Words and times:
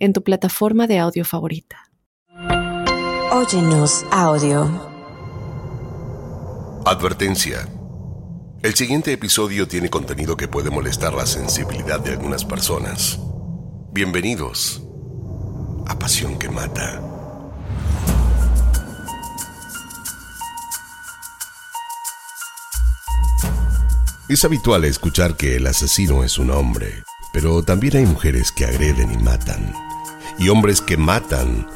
en 0.00 0.14
tu 0.14 0.24
plataforma 0.24 0.86
de 0.86 0.98
audio 0.98 1.24
favorita. 1.24 1.90
Óyenos 3.30 4.04
audio. 4.10 4.68
Advertencia. 6.86 7.68
El 8.62 8.74
siguiente 8.74 9.12
episodio 9.12 9.68
tiene 9.68 9.88
contenido 9.90 10.36
que 10.36 10.48
puede 10.48 10.70
molestar 10.70 11.14
la 11.14 11.26
sensibilidad 11.26 12.00
de 12.00 12.12
algunas 12.12 12.44
personas. 12.44 13.20
Bienvenidos 13.92 14.82
a 15.86 15.98
Pasión 15.98 16.38
que 16.38 16.48
Mata. 16.48 17.02
Es 24.28 24.44
habitual 24.44 24.84
escuchar 24.84 25.36
que 25.36 25.56
el 25.56 25.66
asesino 25.66 26.24
es 26.24 26.38
un 26.38 26.50
hombre, 26.50 27.02
pero 27.32 27.62
también 27.62 27.96
hay 27.96 28.06
mujeres 28.06 28.52
que 28.52 28.64
agreden 28.64 29.12
y 29.12 29.18
matan 29.18 29.89
y 30.40 30.48
hombres 30.48 30.80
que 30.80 30.96
matan 30.96 31.66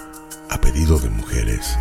a 0.51 0.59
pedido 0.59 0.99
de 0.99 1.11
mujeres. 1.11 1.79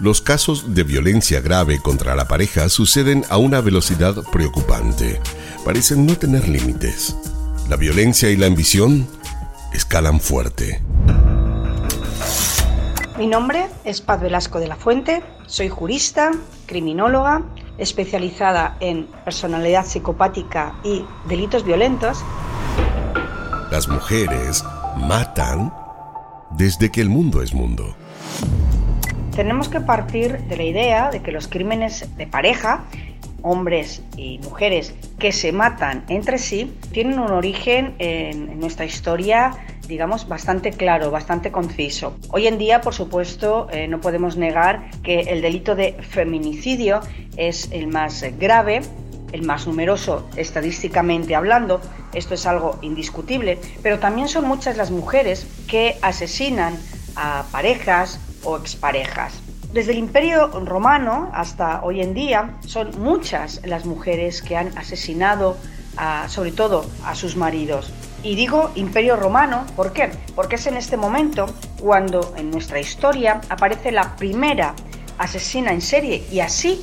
Los 0.00 0.22
casos 0.22 0.76
de 0.76 0.84
violencia 0.84 1.40
grave 1.40 1.80
contra 1.80 2.14
la 2.14 2.28
pareja 2.28 2.68
suceden 2.68 3.24
a 3.28 3.36
una 3.36 3.60
velocidad 3.60 4.14
preocupante. 4.30 5.20
Parecen 5.64 6.06
no 6.06 6.16
tener 6.16 6.46
límites. 6.48 7.16
La 7.68 7.76
violencia 7.76 8.30
y 8.30 8.36
la 8.36 8.46
ambición 8.46 9.08
escalan 9.72 10.20
fuerte. 10.20 10.80
Mi 13.18 13.26
nombre 13.26 13.66
es 13.84 14.00
Paz 14.00 14.20
Velasco 14.20 14.60
de 14.60 14.68
la 14.68 14.76
Fuente, 14.76 15.24
soy 15.46 15.68
jurista, 15.68 16.30
criminóloga, 16.66 17.42
especializada 17.78 18.76
en 18.78 19.08
personalidad 19.24 19.84
psicopática 19.84 20.76
y 20.84 21.04
delitos 21.28 21.64
violentos. 21.64 22.22
Las 23.72 23.88
mujeres 23.88 24.64
matan 24.98 25.72
desde 26.50 26.90
que 26.90 27.00
el 27.00 27.08
mundo 27.08 27.42
es 27.42 27.54
mundo. 27.54 27.94
Tenemos 29.34 29.68
que 29.68 29.80
partir 29.80 30.38
de 30.38 30.56
la 30.56 30.64
idea 30.64 31.10
de 31.10 31.20
que 31.22 31.30
los 31.30 31.46
crímenes 31.46 32.08
de 32.16 32.26
pareja, 32.26 32.84
hombres 33.42 34.02
y 34.16 34.38
mujeres 34.40 34.94
que 35.18 35.30
se 35.30 35.52
matan 35.52 36.04
entre 36.08 36.38
sí, 36.38 36.74
tienen 36.92 37.20
un 37.20 37.30
origen 37.30 37.94
en, 37.98 38.58
nuestra 38.58 38.84
historia 38.84 39.52
digamos, 39.86 40.28
bastante 40.28 40.70
claro, 40.70 41.10
bastante 41.10 41.50
conciso. 41.50 42.14
Hoy 42.28 42.46
en 42.46 42.58
día, 42.58 42.82
por 42.82 42.92
supuesto, 42.92 43.68
eh, 43.70 43.88
no 43.88 44.02
podemos 44.02 44.36
negar 44.36 44.90
que 45.02 45.20
el 45.20 45.40
delito 45.40 45.74
de 45.74 45.94
feminicidio 45.94 47.00
es 47.38 47.70
el 47.72 47.86
más 47.86 48.22
grave 48.38 48.82
el 49.32 49.42
más 49.42 49.66
numeroso 49.66 50.28
estadísticamente 50.36 51.34
hablando, 51.34 51.80
esto 52.14 52.34
es 52.34 52.46
algo 52.46 52.78
indiscutible, 52.82 53.58
pero 53.82 53.98
también 53.98 54.28
son 54.28 54.46
muchas 54.46 54.76
las 54.76 54.90
mujeres 54.90 55.46
que 55.66 55.98
asesinan 56.02 56.76
a 57.16 57.44
parejas 57.50 58.20
o 58.44 58.56
exparejas. 58.56 59.34
Desde 59.72 59.92
el 59.92 59.98
Imperio 59.98 60.48
Romano 60.64 61.30
hasta 61.34 61.82
hoy 61.84 62.00
en 62.00 62.14
día 62.14 62.56
son 62.66 62.90
muchas 62.98 63.60
las 63.64 63.84
mujeres 63.84 64.40
que 64.40 64.56
han 64.56 64.76
asesinado 64.78 65.56
sobre 66.28 66.52
todo 66.52 66.84
a 67.04 67.14
sus 67.16 67.36
maridos. 67.36 67.92
Y 68.22 68.36
digo 68.36 68.70
Imperio 68.76 69.16
Romano, 69.16 69.66
¿por 69.74 69.92
qué? 69.92 70.10
Porque 70.36 70.54
es 70.54 70.66
en 70.68 70.76
este 70.76 70.96
momento 70.96 71.46
cuando 71.80 72.34
en 72.36 72.50
nuestra 72.50 72.78
historia 72.78 73.40
aparece 73.48 73.90
la 73.90 74.14
primera 74.16 74.74
asesina 75.18 75.72
en 75.72 75.82
serie 75.82 76.24
y 76.30 76.38
así 76.38 76.80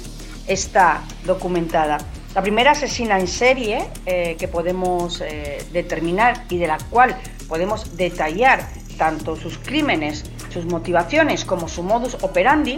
está 0.48 1.02
documentada. 1.26 1.98
La 2.36 2.42
primera 2.42 2.72
asesina 2.72 3.18
en 3.18 3.30
serie 3.30 3.86
eh, 4.06 4.36
que 4.38 4.50
podemos 4.50 5.22
eh, 5.22 5.66
determinar 5.72 6.44
y 6.50 6.58
de 6.58 6.68
la 6.68 6.78
cual 6.90 7.16
podemos 7.48 7.96
detallar 7.96 8.68
tanto 8.98 9.38
sus 9.38 9.58
crímenes, 9.58 10.26
sus 10.50 10.66
motivaciones 10.66 11.46
como 11.46 11.70
su 11.70 11.82
modus 11.82 12.18
operandi, 12.24 12.78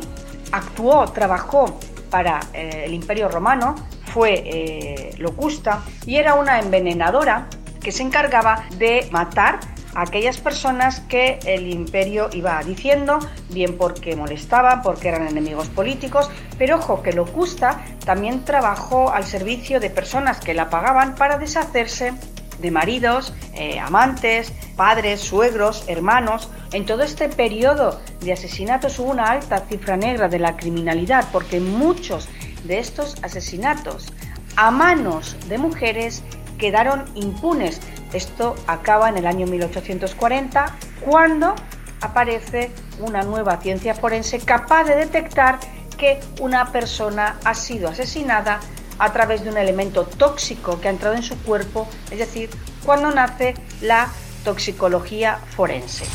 actuó, 0.51 1.07
trabajó 1.07 1.79
para 2.12 2.40
eh, 2.53 2.84
el 2.85 2.94
Imperio 2.94 3.29
Romano, 3.29 3.73
fue 4.13 5.16
Locusta 5.18 5.84
y 6.06 6.18
era 6.18 6.35
una 6.35 6.59
envenenadora 6.59 7.47
que 7.81 7.91
se 7.91 8.03
encargaba 8.03 8.63
de 8.78 9.07
matar 9.12 9.59
aquellas 9.96 10.38
personas 10.38 11.02
que 11.02 11.40
el 11.46 11.72
imperio 11.72 12.30
iba 12.34 12.62
diciendo, 12.64 13.20
bien 13.50 13.78
porque 13.78 14.16
molestaban, 14.16 14.81
porque 14.81 15.09
eran 15.09 15.28
enemigos 15.28 15.68
políticos, 15.70 16.30
pero 16.58 16.78
ojo 16.78 17.02
que 17.02 17.14
Locusta 17.14 17.84
también 18.06 18.46
trabajó 18.46 19.12
al 19.12 19.25
servicio 19.25 19.80
de 19.80 19.90
personas 19.90 20.40
que 20.40 20.53
la 20.53 20.70
pagaban 20.70 21.16
para 21.16 21.38
deshacerse 21.38 22.14
de 22.59 22.72
maridos, 22.72 23.34
eh, 23.53 23.80
amantes, 23.80 24.52
padres, 24.75 25.22
suegros, 25.22 25.84
hermanos. 25.88 26.50
En 26.74 26.86
todo 26.86 27.04
este 27.04 27.30
periodo 27.30 28.00
de 28.22 28.34
asesinatos 28.34 29.00
hubo 29.00 29.12
una 29.12 29.25
alta 29.25 29.59
cifra 29.68 29.96
negra 29.96 30.28
de 30.28 30.40
la 30.40 30.58
criminalidad 30.58 31.25
porque 31.31 31.59
muchos 31.59 32.28
de 32.64 32.80
estos 32.80 33.16
asesinatos 33.24 34.08
a 34.56 34.72
manos 34.72 35.38
de 35.48 35.58
mujeres 35.58 36.24
quedaron 36.58 37.06
impunes 37.16 37.80
esto 38.13 38.56
acaba 38.68 39.09
en 39.09 39.18
el 39.18 39.28
año 39.28 39.47
1840 39.47 40.75
cuando 41.01 41.56
aparece 42.01 42.72
una 43.00 43.23
nueva 43.23 43.57
ciencia 43.57 43.94
forense 43.94 44.40
capaz 44.40 44.85
de 44.85 44.95
detectar 44.95 45.59
que 45.97 46.19
una 46.40 46.72
persona 46.72 47.38
ha 47.44 47.53
sido 47.53 47.90
asesinada 47.90 48.59
a 49.00 49.13
través 49.13 49.44
de 49.44 49.50
un 49.50 49.57
elemento 49.57 50.06
tóxico 50.06 50.79
que 50.79 50.88
ha 50.88 50.91
entrado 50.91 51.16
en 51.16 51.23
su 51.23 51.38
cuerpo, 51.40 51.88
es 52.12 52.19
decir, 52.19 52.50
cuando 52.85 53.12
nace 53.12 53.56
la 53.81 54.09
toxicología 54.44 55.39
forense. 55.56 56.06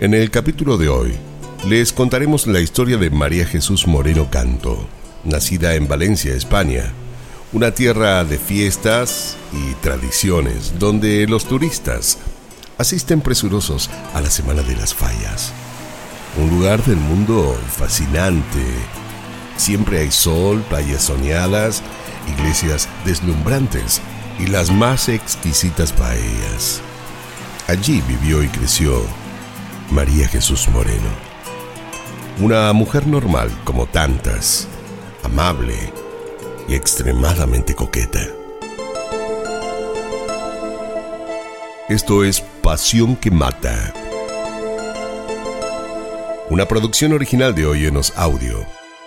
En 0.00 0.14
el 0.14 0.30
capítulo 0.30 0.76
de 0.78 0.88
hoy 0.88 1.14
les 1.66 1.92
contaremos 1.92 2.46
la 2.46 2.60
historia 2.60 2.96
de 2.96 3.10
María 3.10 3.44
Jesús 3.44 3.86
Moreno 3.86 4.30
Canto, 4.30 4.88
nacida 5.24 5.74
en 5.74 5.88
Valencia, 5.88 6.34
España, 6.34 6.92
una 7.52 7.72
tierra 7.72 8.24
de 8.24 8.38
fiestas 8.38 9.36
y 9.52 9.74
tradiciones 9.74 10.78
donde 10.78 11.26
los 11.26 11.46
turistas 11.46 12.18
asisten 12.78 13.20
presurosos 13.20 13.90
a 14.14 14.20
la 14.20 14.30
Semana 14.30 14.62
de 14.62 14.76
las 14.76 14.94
Fallas. 14.94 15.52
Un 16.36 16.48
lugar 16.50 16.84
del 16.84 16.96
mundo 16.96 17.58
fascinante. 17.76 18.64
Siempre 19.56 19.98
hay 19.98 20.12
sol, 20.12 20.64
playas 20.68 21.02
soñadas, 21.02 21.82
iglesias 22.28 22.88
deslumbrantes 23.04 24.00
y 24.38 24.46
las 24.46 24.70
más 24.70 25.08
exquisitas 25.08 25.92
paellas. 25.92 26.80
Allí 27.66 28.00
vivió 28.06 28.44
y 28.44 28.48
creció 28.48 29.02
María 29.90 30.28
Jesús 30.28 30.68
Moreno. 30.68 31.10
Una 32.38 32.72
mujer 32.72 33.08
normal 33.08 33.50
como 33.64 33.86
tantas, 33.86 34.68
amable, 35.24 35.92
extremadamente 36.74 37.74
coqueta. 37.74 38.20
Esto 41.88 42.22
es 42.22 42.40
Pasión 42.62 43.16
que 43.16 43.30
Mata. 43.30 43.92
Una 46.48 46.66
producción 46.68 47.12
original 47.12 47.54
de 47.54 47.66
Oyenos 47.66 48.12
Audio, 48.16 48.64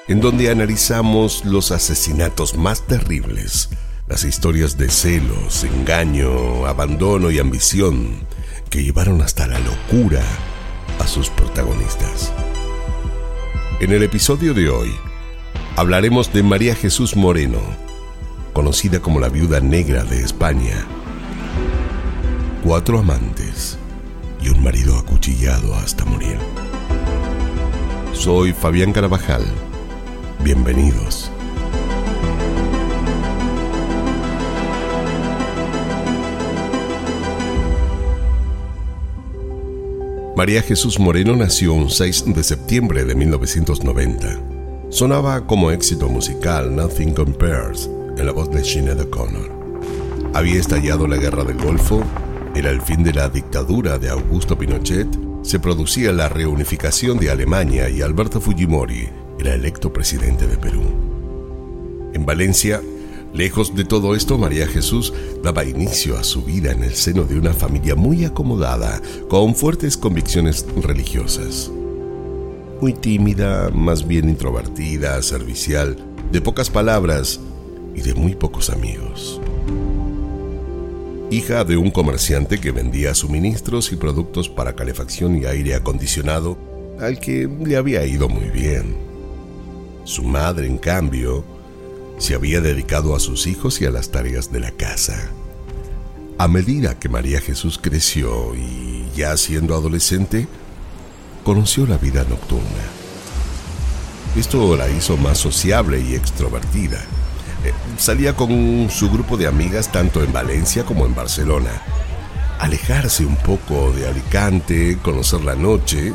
en 0.08 0.20
donde 0.20 0.50
analizamos 0.50 1.46
los 1.46 1.72
asesinatos 1.72 2.56
más 2.58 2.86
terribles, 2.86 3.70
las 4.08 4.26
historias 4.26 4.78
de 4.78 4.90
celos, 4.90 5.64
engaño, 5.64 6.66
abandono 6.66 7.32
y 7.32 7.40
ambición 7.40 8.28
que 8.70 8.84
llevaron 8.84 9.22
hasta 9.22 9.48
la 9.48 9.60
locura 9.60 10.24
a 11.00 11.08
sus 11.08 11.30
protagonistas. 11.30 12.34
En 13.80 13.92
el 13.92 14.04
episodio 14.04 14.54
de 14.54 14.70
hoy, 14.70 14.94
hablaremos 15.76 16.32
de 16.32 16.44
María 16.44 16.76
Jesús 16.76 17.16
Moreno, 17.16 17.60
conocida 18.54 19.00
como 19.00 19.20
la 19.20 19.30
viuda 19.30 19.60
negra 19.60 20.04
de 20.04 20.22
España. 20.22 20.86
Cuatro 22.64 23.00
amantes 23.00 23.78
y 24.42 24.50
un 24.50 24.64
marido 24.64 24.98
acuchillado 24.98 25.74
hasta 25.76 26.06
morir. 26.06 26.38
Soy 28.14 28.54
Fabián 28.54 28.94
Carabajal. 28.94 29.44
Bienvenidos. 30.44 31.32
María 40.36 40.62
Jesús 40.62 41.00
Moreno 41.00 41.36
nació 41.36 41.74
un 41.74 41.90
6 41.90 42.34
de 42.34 42.44
septiembre 42.44 43.06
de 43.06 43.16
1990. 43.16 44.53
Sonaba 44.94 45.48
como 45.48 45.72
éxito 45.72 46.08
musical 46.08 46.76
Nothing 46.76 47.16
Compares 47.16 47.90
en 48.16 48.28
la 48.28 48.32
voz 48.32 48.52
de 48.52 48.64
Sinead 48.64 49.00
O'Connor. 49.00 49.50
Había 50.36 50.60
estallado 50.60 51.08
la 51.08 51.18
guerra 51.18 51.44
del 51.44 51.58
Golfo, 51.58 52.04
era 52.54 52.70
el 52.70 52.80
fin 52.80 53.02
de 53.02 53.12
la 53.12 53.28
dictadura 53.28 53.98
de 53.98 54.12
Augusto 54.12 54.56
Pinochet, 54.56 55.08
se 55.42 55.60
producía 55.60 56.12
la 56.12 56.30
reunificación 56.30 57.18
de 57.18 57.32
Alemania 57.32 57.90
y 57.90 58.04
Alberto 58.04 58.40
Fujimori 58.40 59.10
era 59.40 59.56
electo 59.56 59.92
presidente 59.92 60.46
de 60.46 60.58
Perú. 60.58 60.84
En 62.14 62.24
Valencia, 62.28 62.80
lejos 63.34 63.76
de 63.76 63.86
todo 63.86 64.14
esto, 64.14 64.38
María 64.38 64.68
Jesús 64.68 65.12
daba 65.42 65.66
inicio 65.66 66.20
a 66.20 66.24
su 66.24 66.44
vida 66.44 66.72
en 66.72 66.84
el 66.84 66.94
seno 66.94 67.24
de 67.24 67.40
una 67.40 67.54
familia 67.54 67.96
muy 67.96 68.26
acomodada, 68.26 69.02
con 69.28 69.56
fuertes 69.56 69.98
convicciones 69.98 70.68
religiosas. 70.84 71.72
Muy 72.84 72.92
tímida, 72.92 73.70
más 73.70 74.06
bien 74.06 74.28
introvertida, 74.28 75.22
servicial, 75.22 75.96
de 76.34 76.42
pocas 76.42 76.70
palabras 76.70 77.40
y 77.96 78.02
de 78.02 78.14
muy 78.14 78.36
pocos 78.36 78.70
amigos. 78.70 79.40
Hija 81.32 81.64
de 81.64 81.78
un 81.78 81.92
comerciante 81.92 82.60
que 82.60 82.72
vendía 82.72 83.16
suministros 83.16 83.94
y 83.94 83.96
productos 83.96 84.50
para 84.50 84.76
calefacción 84.76 85.38
y 85.38 85.46
aire 85.46 85.76
acondicionado, 85.76 86.58
al 87.00 87.22
que 87.22 87.48
le 87.48 87.78
había 87.78 88.06
ido 88.06 88.28
muy 88.28 88.50
bien. 88.50 88.98
Su 90.04 90.24
madre, 90.24 90.68
en 90.68 90.78
cambio, 90.78 91.46
se 92.18 92.36
había 92.36 92.60
dedicado 92.60 93.16
a 93.16 93.22
sus 93.22 93.48
hijos 93.48 93.80
y 93.80 93.86
a 93.86 93.92
las 93.92 94.12
tareas 94.12 94.52
de 94.52 94.60
la 94.60 94.72
casa. 94.72 95.32
A 96.38 96.50
medida 96.50 97.00
que 97.00 97.08
María 97.08 97.40
Jesús 97.40 97.80
creció 97.82 98.54
y 98.56 99.06
ya 99.16 99.38
siendo 99.38 99.74
adolescente, 99.74 100.50
conoció 101.44 101.86
la 101.86 101.98
vida 101.98 102.24
nocturna. 102.28 102.84
Esto 104.36 104.76
la 104.76 104.90
hizo 104.90 105.18
más 105.18 105.38
sociable 105.38 106.00
y 106.00 106.16
extrovertida. 106.16 106.98
Eh, 107.64 107.74
salía 107.98 108.36
con 108.36 108.90
su 108.90 109.10
grupo 109.12 109.38
de 109.38 109.48
amigas 109.48 109.92
tanto 109.92 110.24
en 110.24 110.34
Valencia 110.34 110.84
como 110.84 111.06
en 111.06 111.14
Barcelona. 111.14 111.72
Alejarse 112.60 113.26
un 113.26 113.36
poco 113.36 113.92
de 113.92 114.08
Alicante, 114.08 114.98
conocer 115.02 115.44
la 115.44 115.56
noche, 115.56 116.14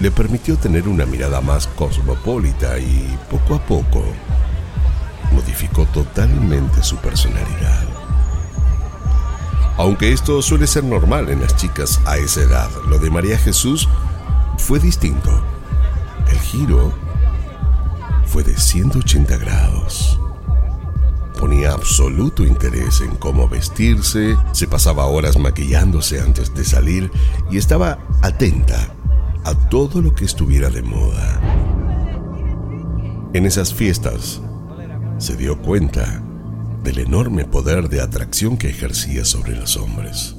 le 0.00 0.10
permitió 0.10 0.56
tener 0.56 0.88
una 0.88 1.06
mirada 1.06 1.40
más 1.40 1.68
cosmopolita 1.68 2.78
y 2.78 3.16
poco 3.30 3.54
a 3.54 3.64
poco 3.64 4.04
modificó 5.32 5.86
totalmente 5.86 6.82
su 6.82 6.96
personalidad. 6.96 7.84
Aunque 9.76 10.12
esto 10.12 10.42
suele 10.42 10.66
ser 10.66 10.84
normal 10.84 11.28
en 11.30 11.40
las 11.40 11.56
chicas 11.56 12.00
a 12.04 12.18
esa 12.18 12.42
edad, 12.42 12.70
lo 12.88 12.98
de 12.98 13.10
María 13.10 13.38
Jesús 13.38 13.88
fue 14.62 14.78
distinto. 14.78 15.42
El 16.30 16.38
giro 16.38 16.92
fue 18.26 18.44
de 18.44 18.56
180 18.56 19.36
grados. 19.36 20.20
Ponía 21.38 21.72
absoluto 21.72 22.44
interés 22.44 23.00
en 23.00 23.16
cómo 23.16 23.48
vestirse, 23.48 24.36
se 24.52 24.68
pasaba 24.68 25.06
horas 25.06 25.36
maquillándose 25.36 26.20
antes 26.20 26.54
de 26.54 26.64
salir 26.64 27.10
y 27.50 27.58
estaba 27.58 27.98
atenta 28.22 28.94
a 29.44 29.52
todo 29.68 30.00
lo 30.00 30.14
que 30.14 30.24
estuviera 30.24 30.70
de 30.70 30.82
moda. 30.82 31.40
En 33.34 33.46
esas 33.46 33.74
fiestas 33.74 34.40
se 35.18 35.36
dio 35.36 35.60
cuenta 35.60 36.22
del 36.84 37.00
enorme 37.00 37.46
poder 37.46 37.88
de 37.88 38.00
atracción 38.00 38.56
que 38.56 38.68
ejercía 38.68 39.24
sobre 39.24 39.56
los 39.56 39.76
hombres 39.76 40.36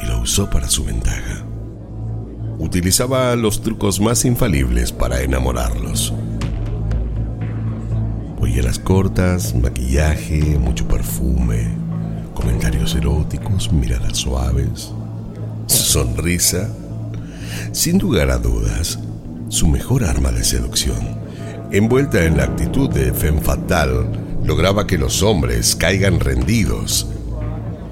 y 0.00 0.06
lo 0.06 0.20
usó 0.20 0.48
para 0.48 0.68
su 0.68 0.84
ventaja. 0.84 1.47
Utilizaba 2.58 3.34
los 3.36 3.62
trucos 3.62 4.00
más 4.00 4.24
infalibles 4.24 4.92
para 4.92 5.22
enamorarlos. 5.22 6.12
Polleras 8.38 8.78
cortas, 8.78 9.54
maquillaje, 9.54 10.58
mucho 10.58 10.86
perfume, 10.86 11.68
comentarios 12.34 12.94
eróticos, 12.94 13.72
miradas 13.72 14.18
suaves, 14.18 14.92
sonrisa 15.66 16.68
sin 17.72 17.98
lugar 17.98 18.30
a 18.30 18.38
dudas, 18.38 18.98
su 19.48 19.68
mejor 19.68 20.04
arma 20.04 20.32
de 20.32 20.44
seducción. 20.44 21.18
Envuelta 21.70 22.24
en 22.24 22.36
la 22.36 22.44
actitud 22.44 22.90
de 22.90 23.12
femme 23.12 23.40
fatal, 23.40 24.10
lograba 24.44 24.86
que 24.86 24.98
los 24.98 25.22
hombres 25.22 25.76
caigan 25.76 26.20
rendidos. 26.20 27.08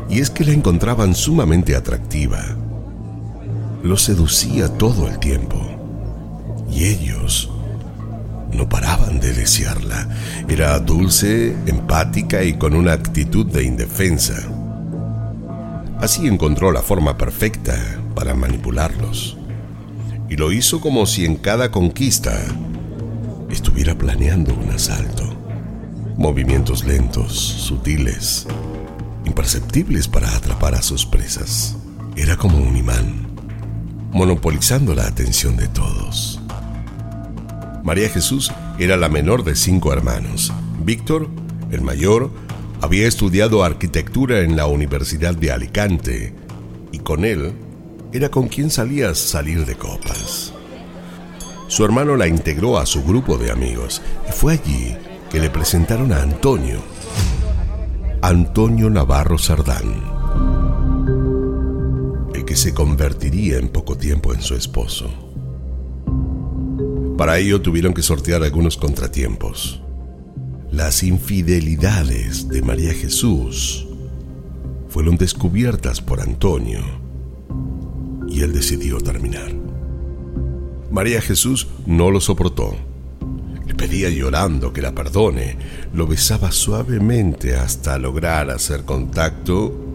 Y 0.09 0.21
es 0.21 0.31
que 0.31 0.45
la 0.45 0.53
encontraban 0.53 1.15
sumamente 1.15 1.77
atractiva. 1.77 2.43
Los 3.87 4.03
seducía 4.03 4.67
todo 4.67 5.07
el 5.07 5.21
tiempo. 5.21 5.65
Y 6.69 6.87
ellos 6.87 7.49
no 8.53 8.69
paraban 8.69 9.21
de 9.21 9.33
desearla. 9.33 10.09
Era 10.49 10.77
dulce, 10.81 11.55
empática 11.67 12.43
y 12.43 12.55
con 12.55 12.75
una 12.75 12.95
actitud 12.95 13.47
de 13.47 13.63
indefensa. 13.63 14.35
Así 16.01 16.27
encontró 16.27 16.73
la 16.73 16.83
forma 16.83 17.17
perfecta 17.17 17.77
para 18.17 18.35
manipularlos 18.35 19.37
y 20.29 20.35
lo 20.35 20.51
hizo 20.51 20.81
como 20.81 21.07
si 21.07 21.25
en 21.25 21.37
cada 21.37 21.71
conquista 21.71 22.37
estuviera 23.51 23.97
planeando 23.97 24.53
un 24.53 24.69
asalto. 24.71 25.23
Movimientos 26.17 26.85
lentos, 26.85 27.33
sutiles, 27.33 28.49
imperceptibles 29.25 30.09
para 30.09 30.35
atrapar 30.35 30.75
a 30.75 30.83
sus 30.83 31.07
presas. 31.07 31.77
Era 32.17 32.37
como 32.37 32.59
un 32.59 32.77
imán, 32.77 33.26
monopolizando 34.17 34.95
la 34.95 35.07
atención 35.07 35.59
de 35.59 35.69
todos. 35.69 36.41
María 37.85 38.09
Jesús 38.09 38.51
era 38.79 38.97
la 38.97 39.11
menor 39.11 39.45
de 39.45 39.55
cinco 39.55 39.93
hermanos. 39.93 40.55
Víctor, 40.83 41.29
el 41.71 41.83
mayor, 41.83 42.31
había 42.81 43.07
estudiado 43.07 43.63
arquitectura 43.63 44.41
en 44.41 44.57
la 44.57 44.67
Universidad 44.69 45.35
de 45.35 45.53
Alicante 45.53 46.35
y 46.93 47.01
con 47.01 47.27
él 47.27 47.53
era 48.11 48.31
con 48.31 48.49
quien 48.49 48.71
salía 48.71 49.11
a 49.11 49.15
salir 49.15 49.67
de 49.67 49.75
copas. 49.75 50.55
Su 51.69 51.85
hermano 51.85 52.17
la 52.17 52.27
integró 52.27 52.79
a 52.79 52.87
su 52.87 53.05
grupo 53.05 53.37
de 53.37 53.51
amigos 53.53 54.01
y 54.27 54.33
fue 54.33 54.55
allí 54.55 54.97
que 55.31 55.41
le 55.41 55.51
presentaron 55.51 56.11
a 56.15 56.23
Antonio, 56.23 56.81
Antonio 58.23 58.89
Navarro 58.89 59.37
Sardán, 59.37 60.16
se 62.57 62.75
convertiría 62.75 63.59
en 63.59 63.69
poco 63.69 63.97
tiempo 63.97 64.33
en 64.33 64.43
su 64.43 64.55
esposo. 64.55 65.11
Para 67.17 67.39
ello 67.39 67.61
tuvieron 67.61 67.95
que 67.95 68.03
sortear 68.03 68.43
algunos 68.43 68.77
contratiempos. 68.77 69.81
Las 70.71 71.03
infidelidades 71.03 72.49
de 72.49 72.63
María 72.63 72.93
Jesús 72.93 73.87
fueron 74.89 75.17
descubiertas 75.17 76.01
por 76.01 76.21
Antonio 76.21 76.81
y 78.29 78.43
él 78.43 78.53
decidió 78.53 78.99
terminar. 78.99 79.53
María 80.91 81.21
Jesús 81.21 81.69
no 81.87 82.11
lo 82.11 82.21
soportó. 82.21 82.77
Le 83.67 83.75
pedía 83.75 84.11
llorando 84.11 84.73
que 84.73 84.83
la 84.83 84.95
perdone, 84.95 85.57
lo 85.93 86.07
besaba 86.07 86.53
suavemente 86.53 87.57
hasta 87.57 87.99
lograr 87.99 88.51
hacer 88.51 88.85
contacto 88.85 89.86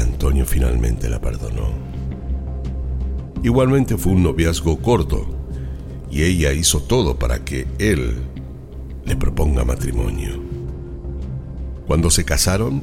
Antonio 0.00 0.46
finalmente 0.46 1.08
la 1.08 1.20
perdonó. 1.20 1.72
Igualmente 3.42 3.96
fue 3.96 4.12
un 4.12 4.22
noviazgo 4.22 4.78
corto 4.78 5.26
y 6.10 6.22
ella 6.22 6.52
hizo 6.52 6.80
todo 6.80 7.18
para 7.18 7.44
que 7.44 7.66
él 7.78 8.16
le 9.04 9.16
proponga 9.16 9.64
matrimonio. 9.64 10.42
Cuando 11.86 12.10
se 12.10 12.24
casaron, 12.24 12.82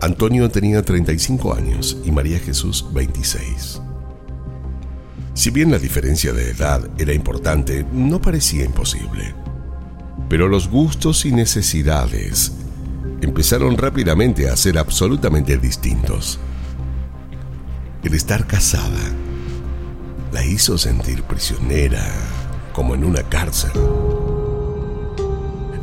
Antonio 0.00 0.48
tenía 0.50 0.82
35 0.82 1.54
años 1.54 1.98
y 2.04 2.12
María 2.12 2.38
Jesús 2.38 2.86
26. 2.92 3.80
Si 5.34 5.50
bien 5.50 5.70
la 5.70 5.78
diferencia 5.78 6.32
de 6.32 6.50
edad 6.50 6.88
era 6.98 7.12
importante, 7.12 7.84
no 7.92 8.20
parecía 8.20 8.64
imposible. 8.64 9.34
Pero 10.28 10.46
los 10.46 10.68
gustos 10.68 11.24
y 11.24 11.32
necesidades 11.32 12.52
empezaron 13.20 13.76
rápidamente 13.76 14.48
a 14.48 14.56
ser 14.56 14.78
absolutamente 14.78 15.56
distintos. 15.58 16.38
El 18.02 18.14
estar 18.14 18.46
casada 18.46 19.12
la 20.32 20.44
hizo 20.44 20.78
sentir 20.78 21.22
prisionera, 21.24 22.04
como 22.72 22.94
en 22.94 23.04
una 23.04 23.22
cárcel. 23.22 23.72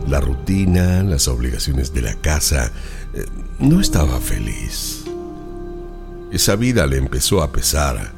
La 0.08 0.22
rutina, 0.22 1.04
las 1.04 1.28
obligaciones 1.28 1.94
de 1.94 2.02
la 2.02 2.16
casa, 2.16 2.72
eh, 3.14 3.26
no 3.60 3.82
estaba 3.82 4.20
feliz. 4.20 5.04
Esa 6.32 6.56
vida 6.56 6.86
le 6.86 6.98
empezó 6.98 7.42
a 7.42 7.52
pesar. 7.52 8.14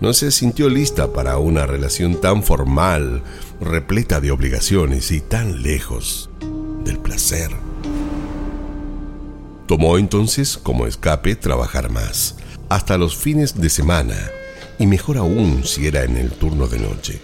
No 0.00 0.12
se 0.12 0.30
sintió 0.30 0.68
lista 0.68 1.12
para 1.12 1.38
una 1.38 1.66
relación 1.66 2.20
tan 2.20 2.42
formal, 2.42 3.22
repleta 3.60 4.20
de 4.20 4.30
obligaciones 4.30 5.10
y 5.10 5.20
tan 5.20 5.62
lejos 5.62 6.30
del 6.84 6.98
placer. 6.98 7.50
Tomó 9.70 9.98
entonces 9.98 10.58
como 10.58 10.88
escape 10.88 11.36
trabajar 11.36 11.92
más, 11.92 12.34
hasta 12.68 12.98
los 12.98 13.16
fines 13.16 13.54
de 13.54 13.70
semana, 13.70 14.16
y 14.80 14.86
mejor 14.88 15.16
aún 15.16 15.62
si 15.64 15.86
era 15.86 16.02
en 16.02 16.16
el 16.16 16.32
turno 16.32 16.66
de 16.66 16.80
noche. 16.80 17.20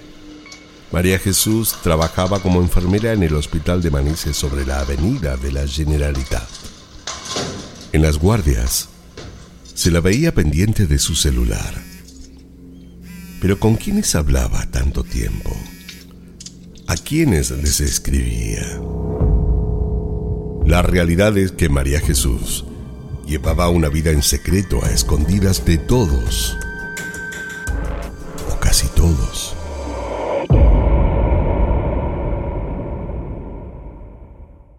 María 0.93 1.19
Jesús 1.19 1.75
trabajaba 1.83 2.39
como 2.39 2.61
enfermera 2.61 3.13
en 3.13 3.25
el 3.25 3.35
hospital 3.35 3.83
de 3.83 3.91
Manises 3.91 4.37
sobre 4.37 4.65
la 4.65 4.79
avenida 4.79 5.37
de 5.37 5.51
la 5.51 5.67
Generalitat. 5.67 6.49
En 7.93 8.03
las 8.03 8.17
guardias 8.17 8.91
se 9.75 9.91
la 9.91 9.99
veía 9.99 10.33
pendiente 10.33 10.87
de 10.87 11.01
su 11.01 11.17
celular. 11.17 11.75
Pero 13.41 13.59
¿con 13.59 13.75
quiénes 13.75 14.15
hablaba 14.15 14.65
tanto 14.67 15.03
tiempo? 15.03 15.51
¿A 16.87 16.95
quiénes 16.95 17.51
les 17.51 17.81
escribía? 17.81 18.81
La 20.67 20.83
realidad 20.83 21.39
es 21.39 21.53
que 21.53 21.69
María 21.69 22.01
Jesús 22.01 22.65
llevaba 23.25 23.71
una 23.71 23.89
vida 23.89 24.11
en 24.11 24.21
secreto 24.21 24.85
a 24.85 24.91
escondidas 24.91 25.65
de 25.65 25.79
todos, 25.79 26.57
o 28.53 28.59
casi 28.59 28.89
todos. 28.89 29.55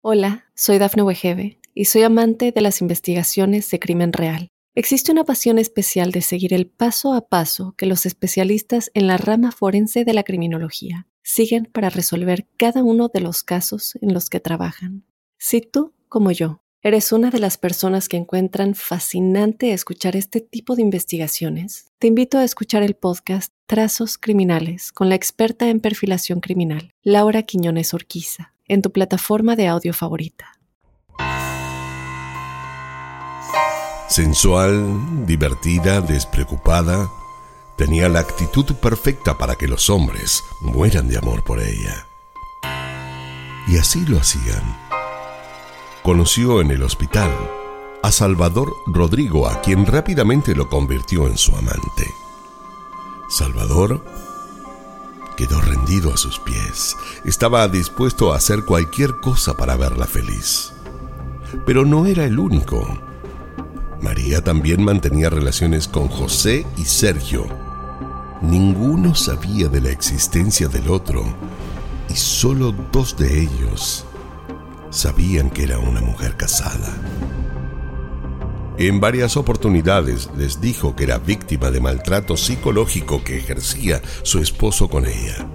Hola, 0.01 0.43
soy 0.55 0.77
Dafne 0.77 1.03
Wegebe 1.03 1.61
y 1.73 1.85
soy 1.85 2.03
amante 2.03 2.51
de 2.51 2.59
las 2.59 2.81
investigaciones 2.81 3.71
de 3.71 3.79
crimen 3.79 4.11
real. 4.11 4.49
Existe 4.75 5.13
una 5.13 5.23
pasión 5.23 5.57
especial 5.57 6.11
de 6.11 6.21
seguir 6.21 6.53
el 6.53 6.67
paso 6.67 7.13
a 7.13 7.29
paso 7.29 7.75
que 7.77 7.85
los 7.85 8.05
especialistas 8.05 8.91
en 8.93 9.07
la 9.07 9.15
rama 9.15 9.53
forense 9.53 10.03
de 10.03 10.13
la 10.13 10.23
criminología 10.23 11.07
siguen 11.23 11.69
para 11.71 11.89
resolver 11.89 12.45
cada 12.57 12.83
uno 12.83 13.07
de 13.07 13.21
los 13.21 13.43
casos 13.43 13.97
en 14.01 14.13
los 14.13 14.29
que 14.29 14.41
trabajan. 14.41 15.05
Si 15.39 15.61
tú, 15.61 15.93
como 16.09 16.31
yo, 16.31 16.61
eres 16.81 17.11
una 17.11 17.29
de 17.29 17.37
las 17.39 17.57
personas 17.57 18.09
que 18.09 18.17
encuentran 18.17 18.73
fascinante 18.73 19.71
escuchar 19.71 20.15
este 20.15 20.41
tipo 20.41 20.75
de 20.75 20.81
investigaciones, 20.81 21.91
te 21.99 22.07
invito 22.07 22.39
a 22.39 22.43
escuchar 22.43 22.81
el 22.81 22.95
podcast 22.95 23.53
Trazos 23.67 24.17
Criminales 24.17 24.91
con 24.91 25.09
la 25.09 25.15
experta 25.15 25.69
en 25.69 25.79
perfilación 25.79 26.39
criminal, 26.39 26.89
Laura 27.03 27.43
Quiñones 27.43 27.93
Orquiza 27.93 28.53
en 28.67 28.81
tu 28.81 28.91
plataforma 28.91 29.55
de 29.55 29.67
audio 29.67 29.93
favorita. 29.93 30.59
Sensual, 34.09 35.25
divertida, 35.27 36.01
despreocupada, 36.01 37.11
tenía 37.77 38.09
la 38.09 38.21
actitud 38.21 38.65
perfecta 38.81 39.37
para 39.37 39.55
que 39.55 39.67
los 39.67 39.89
hombres 39.89 40.41
mueran 40.61 41.07
de 41.07 41.17
amor 41.19 41.43
por 41.43 41.59
ella. 41.59 42.07
Y 43.67 43.77
así 43.77 44.03
lo 44.05 44.17
hacían. 44.17 44.86
Conoció 46.07 46.61
en 46.61 46.71
el 46.71 46.83
hospital 46.83 47.29
a 48.01 48.13
Salvador 48.13 48.73
Rodrigo, 48.85 49.45
a 49.49 49.59
quien 49.59 49.85
rápidamente 49.85 50.55
lo 50.55 50.69
convirtió 50.69 51.27
en 51.27 51.37
su 51.37 51.53
amante. 51.53 52.09
Salvador 53.27 54.01
quedó 55.35 55.59
rendido 55.59 56.13
a 56.13 56.15
sus 56.15 56.39
pies. 56.39 56.95
Estaba 57.25 57.67
dispuesto 57.67 58.31
a 58.31 58.37
hacer 58.37 58.63
cualquier 58.63 59.17
cosa 59.17 59.57
para 59.57 59.75
verla 59.75 60.07
feliz. 60.07 60.71
Pero 61.65 61.83
no 61.83 62.05
era 62.05 62.23
el 62.23 62.39
único. 62.39 62.87
María 64.01 64.41
también 64.41 64.85
mantenía 64.85 65.29
relaciones 65.29 65.89
con 65.89 66.07
José 66.07 66.65
y 66.77 66.85
Sergio. 66.85 67.47
Ninguno 68.41 69.13
sabía 69.13 69.67
de 69.67 69.81
la 69.81 69.89
existencia 69.89 70.69
del 70.69 70.87
otro 70.87 71.25
y 72.07 72.15
solo 72.15 72.73
dos 72.93 73.17
de 73.17 73.41
ellos 73.41 74.06
sabían 74.97 75.49
que 75.49 75.63
era 75.63 75.79
una 75.79 76.01
mujer 76.01 76.35
casada. 76.35 76.93
En 78.79 78.99
varias 78.99 79.37
oportunidades 79.37 80.29
les 80.37 80.61
dijo 80.61 80.95
que 80.95 81.05
era 81.05 81.17
víctima 81.17 81.71
de 81.71 81.79
maltrato 81.79 82.37
psicológico 82.37 83.23
que 83.23 83.37
ejercía 83.37 84.01
su 84.23 84.39
esposo 84.39 84.89
con 84.89 85.05
ella. 85.05 85.47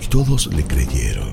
Y 0.00 0.06
todos 0.06 0.46
le 0.46 0.64
creyeron. 0.64 1.32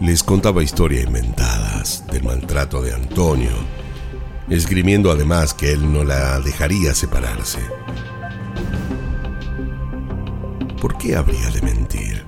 Les 0.00 0.22
contaba 0.22 0.62
historias 0.62 1.04
inventadas 1.04 2.04
del 2.10 2.22
maltrato 2.22 2.80
de 2.80 2.94
Antonio, 2.94 3.52
esgrimiendo 4.48 5.10
además 5.10 5.54
que 5.54 5.72
él 5.72 5.92
no 5.92 6.04
la 6.04 6.40
dejaría 6.40 6.94
separarse. 6.94 7.60
¿Por 10.80 10.98
qué 10.98 11.16
habría 11.16 11.50
de 11.50 11.62
mentir? 11.62 12.24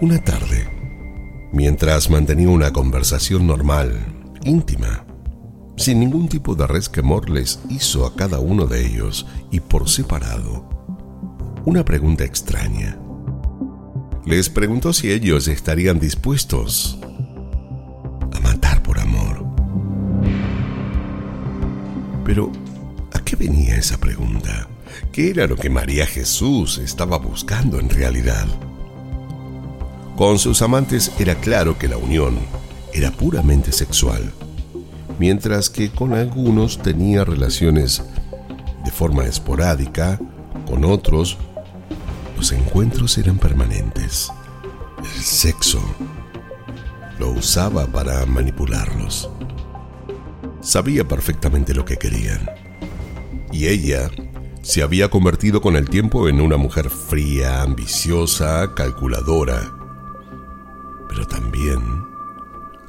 Una 0.00 0.22
tarde, 0.22 0.73
mientras 1.54 2.10
mantenía 2.10 2.48
una 2.48 2.72
conversación 2.72 3.46
normal 3.46 4.04
íntima, 4.44 5.06
sin 5.76 6.00
ningún 6.00 6.28
tipo 6.28 6.56
de 6.56 6.66
resquemor, 6.66 7.30
les 7.30 7.60
hizo 7.70 8.06
a 8.06 8.14
cada 8.14 8.40
uno 8.40 8.66
de 8.66 8.84
ellos 8.84 9.26
y 9.50 9.60
por 9.60 9.88
separado 9.88 10.68
una 11.64 11.84
pregunta 11.84 12.24
extraña. 12.24 12.98
Les 14.26 14.50
preguntó 14.50 14.92
si 14.92 15.10
ellos 15.10 15.48
estarían 15.48 15.98
dispuestos 15.98 16.98
a 18.32 18.40
matar 18.40 18.82
por 18.82 18.98
amor. 18.98 19.46
Pero, 22.24 22.50
¿a 23.12 23.20
qué 23.20 23.36
venía 23.36 23.76
esa 23.76 23.98
pregunta? 23.98 24.68
¿Qué 25.12 25.30
era 25.30 25.46
lo 25.46 25.56
que 25.56 25.70
María 25.70 26.06
Jesús 26.06 26.78
estaba 26.78 27.16
buscando 27.18 27.78
en 27.78 27.88
realidad? 27.88 28.46
Con 30.16 30.38
sus 30.38 30.62
amantes 30.62 31.10
era 31.18 31.34
claro 31.34 31.76
que 31.76 31.88
la 31.88 31.96
unión 31.96 32.38
era 32.92 33.10
puramente 33.10 33.72
sexual, 33.72 34.32
mientras 35.18 35.68
que 35.68 35.90
con 35.90 36.14
algunos 36.14 36.78
tenía 36.78 37.24
relaciones 37.24 38.00
de 38.84 38.90
forma 38.92 39.24
esporádica, 39.24 40.20
con 40.68 40.84
otros 40.84 41.36
los 42.36 42.52
encuentros 42.52 43.18
eran 43.18 43.38
permanentes. 43.38 44.30
El 44.98 45.22
sexo 45.22 45.82
lo 47.18 47.30
usaba 47.30 47.86
para 47.88 48.24
manipularlos. 48.24 49.28
Sabía 50.60 51.08
perfectamente 51.08 51.74
lo 51.74 51.84
que 51.84 51.96
querían. 51.96 52.48
Y 53.50 53.66
ella 53.66 54.10
se 54.62 54.82
había 54.82 55.10
convertido 55.10 55.60
con 55.60 55.74
el 55.74 55.90
tiempo 55.90 56.28
en 56.28 56.40
una 56.40 56.56
mujer 56.56 56.88
fría, 56.88 57.62
ambiciosa, 57.62 58.74
calculadora, 58.74 59.83
pero 61.14 61.28
también 61.28 62.08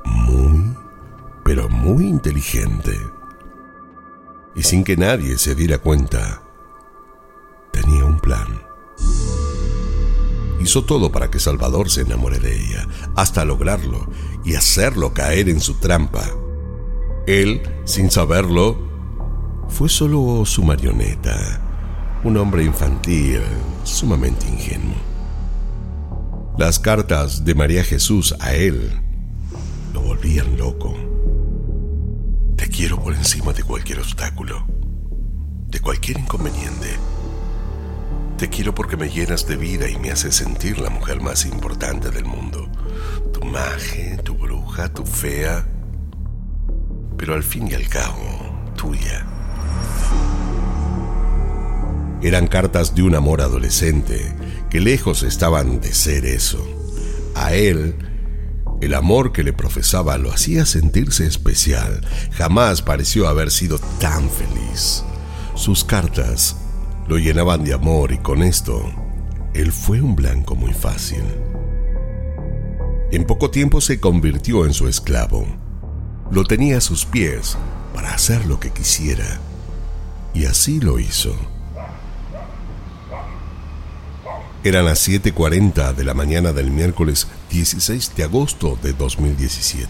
muy, 0.03 0.75
pero 1.43 1.69
muy 1.69 2.07
inteligente. 2.07 2.99
Y 4.55 4.63
sin 4.63 4.83
que 4.83 4.97
nadie 4.97 5.37
se 5.37 5.53
diera 5.53 5.77
cuenta, 5.77 6.41
tenía 7.71 8.03
un 8.03 8.19
plan. 8.19 8.63
Hizo 10.59 10.85
todo 10.85 11.11
para 11.11 11.29
que 11.29 11.39
Salvador 11.39 11.91
se 11.91 12.01
enamore 12.01 12.39
de 12.39 12.59
ella, 12.59 12.87
hasta 13.15 13.45
lograrlo 13.45 14.07
y 14.43 14.55
hacerlo 14.55 15.13
caer 15.13 15.47
en 15.47 15.59
su 15.59 15.75
trampa. 15.75 16.25
Él, 17.27 17.61
sin 17.83 18.09
saberlo, 18.09 18.79
fue 19.67 19.87
solo 19.87 20.45
su 20.45 20.63
marioneta, 20.63 21.61
un 22.23 22.37
hombre 22.37 22.63
infantil, 22.63 23.41
sumamente 23.83 24.47
ingenuo. 24.47 25.04
Las 26.57 26.79
cartas 26.79 27.43
de 27.43 27.53
María 27.53 27.83
Jesús 27.83 28.33
a 28.39 28.53
él 28.53 28.89
lo 29.93 29.99
volvían 29.99 30.57
loco. 30.57 30.95
Te 32.55 32.69
quiero 32.69 32.97
por 32.97 33.13
encima 33.13 33.51
de 33.51 33.61
cualquier 33.61 33.99
obstáculo, 33.99 34.65
de 35.67 35.81
cualquier 35.81 36.17
inconveniente. 36.19 36.87
Te 38.37 38.47
quiero 38.47 38.73
porque 38.73 38.95
me 38.95 39.09
llenas 39.09 39.45
de 39.47 39.57
vida 39.57 39.89
y 39.89 39.97
me 39.97 40.11
haces 40.11 40.35
sentir 40.35 40.79
la 40.79 40.89
mujer 40.89 41.19
más 41.19 41.45
importante 41.45 42.09
del 42.09 42.23
mundo. 42.23 42.69
Tu 43.33 43.45
maje, 43.45 44.17
tu 44.23 44.35
bruja, 44.35 44.87
tu 44.93 45.05
fea, 45.05 45.67
pero 47.17 47.33
al 47.33 47.43
fin 47.43 47.67
y 47.67 47.73
al 47.73 47.89
cabo, 47.89 48.71
tuya. 48.77 49.27
Eran 52.21 52.47
cartas 52.47 52.95
de 52.95 53.03
un 53.03 53.13
amor 53.13 53.41
adolescente 53.41 54.33
que 54.69 54.79
lejos 54.79 55.23
estaban 55.23 55.79
de 55.79 55.93
ser 55.93 56.25
eso. 56.25 56.65
A 57.35 57.53
él 57.53 57.95
el 58.81 58.93
amor 58.93 59.31
que 59.31 59.43
le 59.43 59.53
profesaba 59.53 60.17
lo 60.17 60.31
hacía 60.31 60.65
sentirse 60.65 61.25
especial. 61.25 62.01
Jamás 62.31 62.81
pareció 62.81 63.27
haber 63.27 63.51
sido 63.51 63.79
tan 63.99 64.29
feliz. 64.29 65.03
Sus 65.55 65.83
cartas 65.83 66.57
lo 67.07 67.17
llenaban 67.17 67.63
de 67.63 67.73
amor 67.73 68.11
y 68.11 68.17
con 68.17 68.43
esto, 68.43 68.83
él 69.53 69.71
fue 69.71 70.01
un 70.01 70.15
blanco 70.15 70.55
muy 70.55 70.73
fácil. 70.73 71.23
En 73.11 73.23
poco 73.25 73.49
tiempo 73.49 73.79
se 73.79 73.99
convirtió 73.99 74.65
en 74.65 74.73
su 74.73 74.87
esclavo. 74.87 75.45
Lo 76.31 76.43
tenía 76.43 76.79
a 76.79 76.81
sus 76.81 77.05
pies 77.05 77.57
para 77.93 78.13
hacer 78.13 78.45
lo 78.45 78.59
que 78.59 78.71
quisiera. 78.71 79.39
Y 80.33 80.45
así 80.45 80.81
lo 80.81 80.99
hizo. 80.99 81.33
Eran 84.65 84.85
las 84.85 85.07
7.40 85.07 85.93
de 85.93 86.03
la 86.03 86.15
mañana 86.15 86.51
del 86.51 86.71
miércoles 86.71 87.27
16 87.51 88.15
de 88.15 88.23
agosto 88.23 88.79
de 88.81 88.93
2017. 88.93 89.87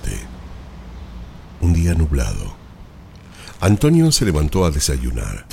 Un 1.62 1.74
día 1.74 1.94
nublado. 1.94 2.58
Antonio 3.62 4.12
se 4.12 4.25
levantó 4.25 4.65
a 4.65 4.72
desayunar. 4.72 5.46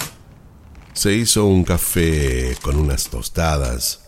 Se 0.93 1.13
hizo 1.13 1.45
un 1.45 1.63
café 1.63 2.57
con 2.63 2.75
unas 2.75 3.11
tostadas. 3.11 4.01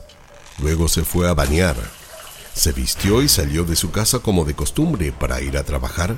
Luego 0.59 0.88
se 0.88 1.04
fue 1.04 1.28
a 1.28 1.35
bañar. 1.35 1.76
Se 2.52 2.73
vistió 2.73 3.23
y 3.23 3.28
salió 3.28 3.62
de 3.62 3.76
su 3.76 3.92
casa 3.92 4.18
como 4.18 4.44
de 4.44 4.54
costumbre 4.54 5.12
para 5.12 5.40
ir 5.40 5.56
a 5.56 5.62
trabajar. 5.62 6.16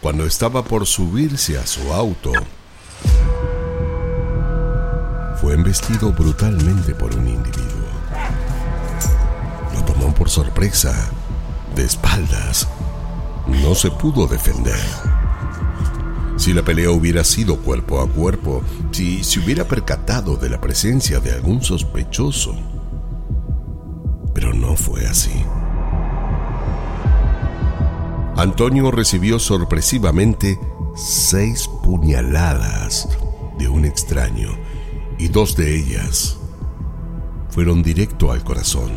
Cuando 0.00 0.26
estaba 0.26 0.64
por 0.64 0.86
subirse 0.86 1.56
a 1.56 1.68
su 1.68 1.92
auto, 1.92 2.32
fue 5.44 5.52
embestido 5.52 6.10
brutalmente 6.10 6.94
por 6.94 7.14
un 7.14 7.28
individuo. 7.28 7.84
Lo 9.74 9.84
tomó 9.84 10.14
por 10.14 10.30
sorpresa, 10.30 10.94
de 11.76 11.84
espaldas. 11.84 12.66
No 13.46 13.74
se 13.74 13.90
pudo 13.90 14.26
defender. 14.26 14.80
Si 16.38 16.54
la 16.54 16.62
pelea 16.62 16.90
hubiera 16.92 17.24
sido 17.24 17.58
cuerpo 17.58 18.00
a 18.00 18.08
cuerpo, 18.08 18.62
si 18.90 19.22
se 19.22 19.38
hubiera 19.40 19.64
percatado 19.68 20.38
de 20.38 20.48
la 20.48 20.62
presencia 20.62 21.20
de 21.20 21.32
algún 21.32 21.62
sospechoso, 21.62 22.56
pero 24.32 24.54
no 24.54 24.76
fue 24.76 25.06
así. 25.06 25.44
Antonio 28.34 28.90
recibió 28.90 29.38
sorpresivamente 29.38 30.58
seis 30.96 31.68
puñaladas 31.82 33.10
de 33.58 33.68
un 33.68 33.84
extraño 33.84 34.63
y 35.18 35.28
dos 35.28 35.56
de 35.56 35.76
ellas 35.76 36.38
fueron 37.50 37.82
directo 37.82 38.32
al 38.32 38.42
corazón. 38.42 38.92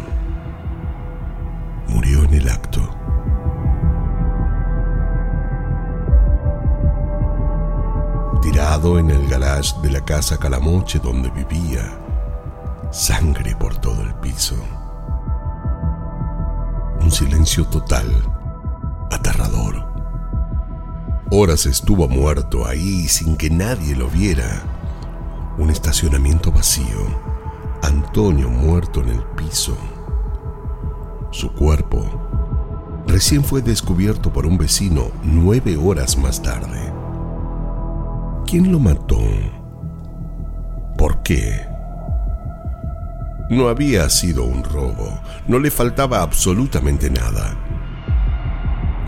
Murió 1.87 2.23
en 2.23 2.33
el 2.33 2.49
acto. 2.49 2.81
Tirado 8.41 8.97
en 8.99 9.11
el 9.11 9.27
garage 9.27 9.73
de 9.81 9.91
la 9.91 10.03
casa 10.03 10.37
Calamoche 10.37 10.99
donde 10.99 11.29
vivía, 11.29 11.99
sangre 12.91 13.55
por 13.55 13.77
todo 13.77 14.01
el 14.01 14.13
piso 14.15 14.55
un 17.07 17.11
silencio 17.13 17.65
total, 17.65 18.05
aterrador. 19.11 19.81
Horas 21.31 21.65
estuvo 21.65 22.09
muerto 22.09 22.67
ahí 22.67 23.07
sin 23.07 23.37
que 23.37 23.49
nadie 23.49 23.95
lo 23.95 24.09
viera. 24.09 24.61
Un 25.57 25.71
estacionamiento 25.71 26.51
vacío. 26.51 27.07
Antonio 27.81 28.49
muerto 28.49 29.01
en 29.01 29.09
el 29.09 29.23
piso. 29.35 29.75
Su 31.31 31.51
cuerpo 31.51 32.05
recién 33.07 33.43
fue 33.43 33.61
descubierto 33.61 34.31
por 34.31 34.45
un 34.45 34.57
vecino 34.57 35.11
nueve 35.23 35.77
horas 35.77 36.17
más 36.17 36.43
tarde. 36.43 36.93
¿Quién 38.45 38.71
lo 38.71 38.79
mató? 38.79 39.19
¿Por 40.97 41.23
qué? 41.23 41.65
No 43.49 43.69
había 43.69 44.09
sido 44.09 44.43
un 44.43 44.63
robo, 44.63 45.19
no 45.47 45.57
le 45.57 45.71
faltaba 45.71 46.21
absolutamente 46.21 47.09
nada. 47.09 47.57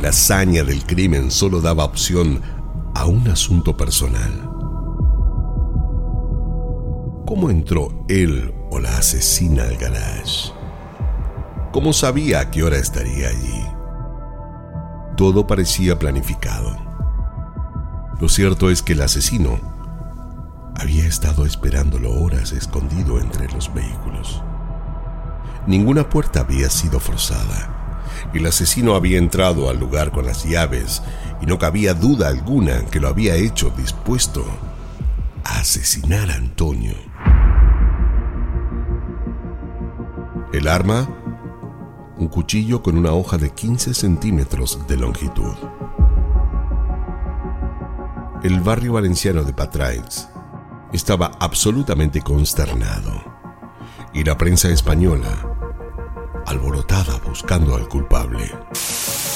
La 0.02 0.10
hazaña 0.10 0.64
del 0.64 0.84
crimen 0.86 1.30
solo 1.30 1.62
daba 1.62 1.84
opción 1.84 2.42
a 2.96 3.06
un 3.06 3.28
asunto 3.28 3.76
personal. 3.76 4.49
¿Cómo 7.30 7.52
entró 7.52 7.90
él 8.08 8.52
o 8.72 8.80
la 8.80 8.98
asesina 8.98 9.62
al 9.62 9.78
garage? 9.78 10.52
¿Cómo 11.72 11.94
sabía 11.94 12.40
a 12.40 12.50
qué 12.50 12.64
hora 12.64 12.78
estaría 12.78 13.28
allí? 13.28 13.66
Todo 15.16 15.46
parecía 15.46 16.00
planificado. 16.00 16.76
Lo 18.20 18.30
cierto 18.30 18.72
es 18.72 18.82
que 18.82 18.94
el 18.94 19.04
asesino 19.04 19.60
había 20.76 21.06
estado 21.06 21.46
esperándolo 21.46 22.20
horas 22.20 22.52
escondido 22.52 23.20
entre 23.20 23.48
los 23.50 23.72
vehículos. 23.76 24.42
Ninguna 25.68 26.10
puerta 26.10 26.40
había 26.40 26.72
sido 26.72 27.00
forzada. 27.00 28.02
El 28.34 28.48
asesino 28.48 28.96
había 28.96 29.20
entrado 29.20 29.70
al 29.70 29.80
lugar 29.80 30.12
con 30.12 30.26
las 30.26 30.46
llaves 30.46 31.04
y 31.44 31.46
no 31.46 31.60
cabía 31.60 31.94
duda 31.94 32.28
alguna 32.28 32.86
que 32.86 33.00
lo 33.00 33.08
había 33.08 33.36
hecho 33.36 33.72
dispuesto 33.78 34.44
a 35.44 35.60
asesinar 35.60 36.32
a 36.32 36.34
Antonio. 36.34 37.09
El 40.52 40.68
arma, 40.68 41.08
un 42.18 42.28
cuchillo 42.28 42.82
con 42.82 42.98
una 42.98 43.12
hoja 43.12 43.38
de 43.38 43.52
15 43.52 43.94
centímetros 43.94 44.80
de 44.88 44.98
longitud. 44.98 45.54
El 48.42 48.60
barrio 48.62 48.94
valenciano 48.94 49.44
de 49.44 49.54
Patraix 49.54 50.28
estaba 50.92 51.34
absolutamente 51.40 52.22
consternado. 52.22 53.12
Y 54.12 54.24
la 54.24 54.40
prensa 54.40 54.70
española, 54.70 55.30
alborotada 56.48 57.20
buscando 57.28 57.76
al 57.76 57.88
culpable. 57.88 58.52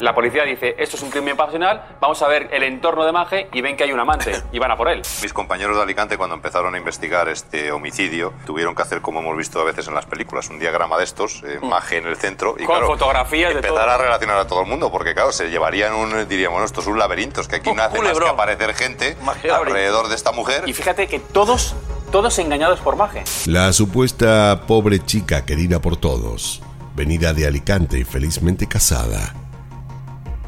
La 0.03 0.13
policía 0.13 0.43
dice, 0.43 0.75
esto 0.77 0.97
es 0.97 1.01
un 1.01 1.09
crimen 1.09 1.37
pasional, 1.37 1.81
vamos 2.01 2.21
a 2.21 2.27
ver 2.27 2.49
el 2.51 2.63
entorno 2.63 3.05
de 3.05 3.13
Maje 3.13 3.47
y 3.53 3.61
ven 3.61 3.77
que 3.77 3.85
hay 3.85 3.93
un 3.93 4.01
amante 4.01 4.33
y 4.51 4.59
van 4.59 4.69
a 4.69 4.75
por 4.75 4.89
él. 4.89 5.01
Mis 5.21 5.31
compañeros 5.31 5.77
de 5.77 5.81
Alicante 5.81 6.17
cuando 6.17 6.35
empezaron 6.35 6.75
a 6.75 6.77
investigar 6.77 7.29
este 7.29 7.71
homicidio 7.71 8.33
tuvieron 8.45 8.75
que 8.75 8.81
hacer 8.81 8.99
como 8.99 9.21
hemos 9.21 9.37
visto 9.37 9.61
a 9.61 9.63
veces 9.63 9.87
en 9.87 9.93
las 9.93 10.05
películas, 10.05 10.49
un 10.49 10.59
diagrama 10.59 10.97
de 10.97 11.05
estos, 11.05 11.41
eh, 11.43 11.57
mm. 11.61 11.65
Maje 11.65 11.99
en 11.99 12.07
el 12.07 12.17
centro 12.17 12.57
y 12.59 12.65
Con 12.65 12.85
fotografías 12.85 13.55
empezar 13.55 13.87
a 13.87 13.97
relacionar 13.97 14.39
a 14.39 14.45
todo 14.45 14.63
el 14.63 14.67
mundo 14.67 14.91
porque 14.91 15.13
claro, 15.13 15.31
se 15.31 15.49
llevarían 15.49 15.93
un, 15.93 16.27
diríamos, 16.27 16.55
bueno, 16.55 16.65
esto 16.65 16.81
es 16.81 16.87
un 16.87 16.99
laberinto, 16.99 17.39
es 17.39 17.47
que 17.47 17.55
aquí 17.55 17.71
no 17.71 17.81
hace 17.81 18.01
más 18.01 18.19
que 18.19 18.27
aparecer 18.27 18.73
gente 18.73 19.15
alrededor 19.49 20.09
de 20.09 20.15
esta 20.15 20.33
mujer. 20.33 20.67
Y 20.67 20.73
fíjate 20.73 21.07
que 21.07 21.19
todos, 21.19 21.77
todos 22.11 22.37
engañados 22.39 22.81
por 22.81 22.97
Maje. 22.97 23.23
La 23.45 23.71
supuesta 23.71 24.63
pobre 24.67 24.99
chica 24.99 25.45
querida 25.45 25.79
por 25.79 25.95
todos, 25.95 26.61
venida 26.93 27.31
de 27.31 27.47
Alicante 27.47 27.99
y 27.99 28.03
felizmente 28.03 28.67
casada, 28.67 29.33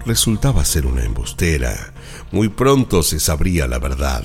resultaba 0.06 0.64
ser 0.64 0.86
una 0.86 1.04
embustera. 1.04 1.74
Muy 2.32 2.50
pronto 2.50 3.02
se 3.04 3.20
sabría 3.20 3.68
la 3.68 3.80
verdad. 3.80 4.24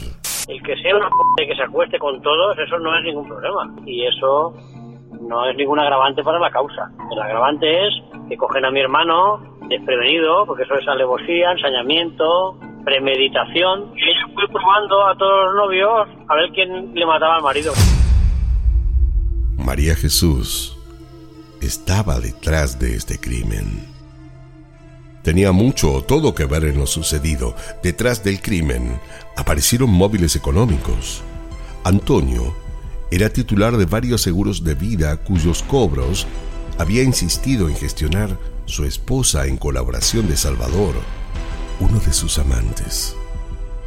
El 0.49 0.63
que 0.63 0.77
sea 0.83 0.97
una 0.97 1.09
p 1.37 1.47
que 1.47 1.55
se 1.55 1.63
acueste 1.63 1.99
con 1.99 2.21
todos, 2.23 2.59
eso 2.59 2.79
no 2.79 2.97
es 2.97 3.05
ningún 3.05 3.27
problema. 3.29 3.75
Y 3.87 4.07
eso 4.07 4.55
no 5.21 5.49
es 5.49 5.57
ningún 5.57 5.79
agravante 5.79 6.23
para 6.23 6.39
la 6.39 6.51
causa. 6.51 6.91
El 7.13 7.19
agravante 7.21 7.87
es 7.87 7.95
que 8.29 8.37
cogen 8.37 8.65
a 8.65 8.71
mi 8.71 8.81
hermano 8.81 9.59
desprevenido, 9.69 10.47
porque 10.47 10.65
eso 10.65 10.75
es 10.75 10.87
alevosía, 10.89 11.53
ensañamiento, 11.53 12.59
premeditación. 12.85 13.93
Y 13.97 14.03
ella 14.03 14.27
fue 14.35 14.49
probando 14.49 15.07
a 15.07 15.17
todos 15.17 15.45
los 15.47 15.55
novios 15.55 16.09
a 16.29 16.35
ver 16.35 16.51
quién 16.53 16.95
le 16.95 17.07
mataba 17.07 17.37
al 17.37 17.43
marido. 17.43 17.73
María 19.57 19.95
Jesús 19.95 20.77
estaba 21.61 22.19
detrás 22.19 22.79
de 22.81 22.97
este 22.97 23.21
crimen. 23.21 23.90
Tenía 25.23 25.53
mucho 25.53 25.93
o 25.93 26.03
todo 26.03 26.35
que 26.35 26.47
ver 26.47 26.65
en 26.65 26.79
lo 26.79 26.87
sucedido. 26.87 27.55
Detrás 27.83 28.25
del 28.25 28.41
crimen 28.41 28.99
aparecieron 29.37 29.91
móviles 29.91 30.35
económicos. 30.37 31.23
Antonio 31.85 32.55
era 33.11 33.29
titular 33.29 33.77
de 33.77 33.85
varios 33.85 34.23
seguros 34.23 34.65
de 34.65 34.75
vida 34.75 35.17
cuyos 35.19 35.63
cobros 35.63 36.27
había 36.79 37.03
insistido 37.03 37.69
en 37.69 37.77
gestionar 37.77 38.39
su 38.65 38.85
esposa 38.85 39.47
en 39.47 39.57
colaboración 39.57 40.29
de 40.29 40.37
Salvador, 40.37 40.95
uno 41.81 41.99
de 42.01 42.13
sus 42.13 42.39
amantes. 42.39 43.15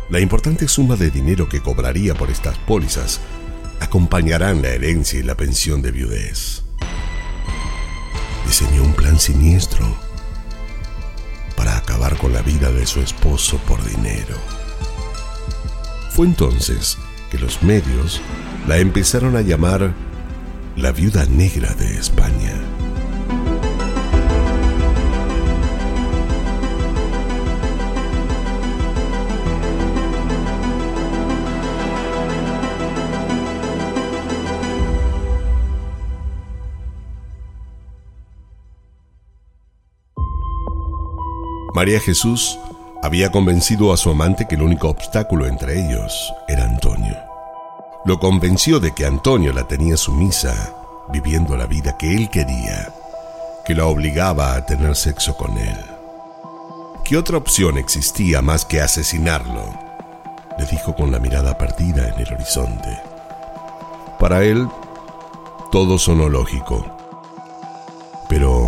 La 0.09 0.19
importante 0.19 0.67
suma 0.67 0.95
de 0.95 1.09
dinero 1.09 1.49
que 1.49 1.61
cobraría 1.61 2.13
por 2.13 2.29
estas 2.29 2.57
pólizas 2.59 3.19
acompañarán 3.79 4.61
la 4.61 4.69
herencia 4.69 5.19
y 5.19 5.23
la 5.23 5.35
pensión 5.35 5.81
de 5.81 5.91
viudez. 5.91 6.63
Diseñó 8.45 8.83
un 8.83 8.93
plan 8.93 9.19
siniestro 9.19 9.97
con 12.19 12.33
la 12.33 12.41
vida 12.41 12.69
de 12.71 12.85
su 12.85 12.99
esposo 13.01 13.57
por 13.59 13.83
dinero. 13.83 14.35
Fue 16.09 16.25
entonces 16.25 16.97
que 17.31 17.39
los 17.39 17.63
medios 17.63 18.21
la 18.67 18.77
empezaron 18.77 19.37
a 19.37 19.41
llamar 19.41 19.93
la 20.75 20.91
viuda 20.91 21.25
negra 21.25 21.73
de 21.75 21.97
España. 21.97 22.72
María 41.73 41.99
Jesús 41.99 42.59
había 43.01 43.31
convencido 43.31 43.91
a 43.91 43.97
su 43.97 44.11
amante 44.11 44.47
que 44.47 44.53
el 44.53 44.61
único 44.61 44.89
obstáculo 44.89 45.47
entre 45.47 45.83
ellos 45.83 46.31
era 46.47 46.65
Antonio. 46.65 47.17
Lo 48.05 48.19
convenció 48.19 48.79
de 48.79 48.93
que 48.93 49.07
Antonio 49.07 49.51
la 49.53 49.67
tenía 49.67 49.97
sumisa, 49.97 50.75
viviendo 51.09 51.57
la 51.57 51.65
vida 51.65 51.97
que 51.97 52.13
él 52.13 52.29
quería, 52.29 52.93
que 53.65 53.73
la 53.73 53.87
obligaba 53.87 54.53
a 54.53 54.63
tener 54.67 54.95
sexo 54.95 55.35
con 55.35 55.57
él. 55.57 55.77
¿Qué 57.03 57.17
otra 57.17 57.37
opción 57.37 57.79
existía 57.79 58.43
más 58.43 58.65
que 58.65 58.79
asesinarlo? 58.79 59.73
Le 60.59 60.65
dijo 60.67 60.95
con 60.95 61.11
la 61.11 61.17
mirada 61.17 61.57
perdida 61.57 62.07
en 62.07 62.19
el 62.19 62.33
horizonte. 62.33 63.01
Para 64.19 64.43
él, 64.43 64.67
todo 65.71 65.97
sonó 65.97 66.29
lógico. 66.29 66.85
Pero, 68.29 68.62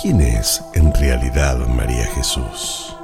¿quién 0.00 0.20
es 0.20 0.62
en 0.74 0.92
realidad 0.94 1.56
María 1.68 2.04
Jesús? 2.06 2.94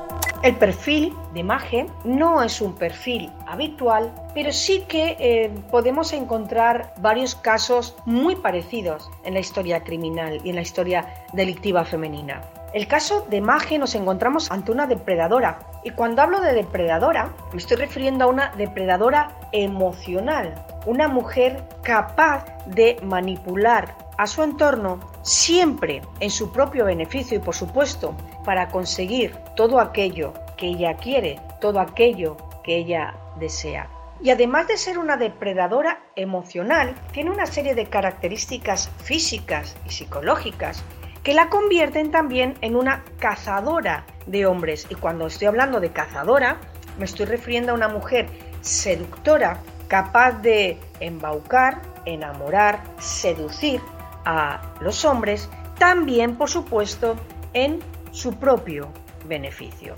El 0.42 0.56
perfil 0.56 1.14
de 1.32 1.44
Maje 1.44 1.86
no 2.04 2.42
es 2.42 2.60
un 2.60 2.74
perfil 2.74 3.30
habitual, 3.46 4.12
pero 4.34 4.52
sí 4.52 4.84
que 4.88 5.16
eh, 5.20 5.50
podemos 5.70 6.12
encontrar 6.12 6.92
varios 6.98 7.36
casos 7.36 7.96
muy 8.04 8.34
parecidos 8.34 9.08
en 9.24 9.34
la 9.34 9.40
historia 9.40 9.84
criminal 9.84 10.40
y 10.42 10.50
en 10.50 10.56
la 10.56 10.62
historia 10.62 11.06
delictiva 11.32 11.84
femenina. 11.84 12.42
El 12.74 12.88
caso 12.88 13.26
de 13.30 13.40
Maje 13.40 13.78
nos 13.78 13.94
encontramos 13.94 14.50
ante 14.50 14.72
una 14.72 14.86
depredadora 14.86 15.60
y 15.84 15.90
cuando 15.90 16.22
hablo 16.22 16.40
de 16.40 16.54
depredadora 16.54 17.32
me 17.52 17.58
estoy 17.58 17.76
refiriendo 17.76 18.24
a 18.24 18.28
una 18.28 18.52
depredadora 18.56 19.38
emocional, 19.52 20.54
una 20.86 21.06
mujer 21.06 21.62
capaz 21.82 22.44
de 22.66 22.96
manipular 23.02 24.01
a 24.22 24.26
su 24.28 24.44
entorno 24.44 25.00
siempre 25.22 26.00
en 26.20 26.30
su 26.30 26.52
propio 26.52 26.84
beneficio 26.84 27.36
y 27.36 27.40
por 27.40 27.56
supuesto 27.56 28.14
para 28.44 28.68
conseguir 28.68 29.34
todo 29.56 29.80
aquello 29.80 30.32
que 30.56 30.68
ella 30.68 30.94
quiere, 30.94 31.40
todo 31.60 31.80
aquello 31.80 32.36
que 32.62 32.76
ella 32.76 33.16
desea. 33.40 33.90
Y 34.20 34.30
además 34.30 34.68
de 34.68 34.76
ser 34.76 34.98
una 34.98 35.16
depredadora 35.16 36.04
emocional, 36.14 36.94
tiene 37.10 37.32
una 37.32 37.46
serie 37.46 37.74
de 37.74 37.86
características 37.86 38.90
físicas 39.02 39.76
y 39.88 39.90
psicológicas 39.90 40.84
que 41.24 41.34
la 41.34 41.48
convierten 41.48 42.12
también 42.12 42.54
en 42.60 42.76
una 42.76 43.02
cazadora 43.18 44.06
de 44.26 44.46
hombres. 44.46 44.86
Y 44.88 44.94
cuando 44.94 45.26
estoy 45.26 45.48
hablando 45.48 45.80
de 45.80 45.90
cazadora, 45.90 46.60
me 46.96 47.06
estoy 47.06 47.26
refiriendo 47.26 47.72
a 47.72 47.74
una 47.74 47.88
mujer 47.88 48.28
seductora, 48.60 49.58
capaz 49.88 50.40
de 50.42 50.78
embaucar, 51.00 51.82
enamorar, 52.04 52.82
seducir 52.98 53.80
a 54.24 54.60
los 54.80 55.04
hombres, 55.04 55.48
también, 55.78 56.36
por 56.36 56.48
supuesto, 56.48 57.16
en 57.54 57.80
su 58.12 58.34
propio 58.34 58.88
beneficio. 59.26 59.94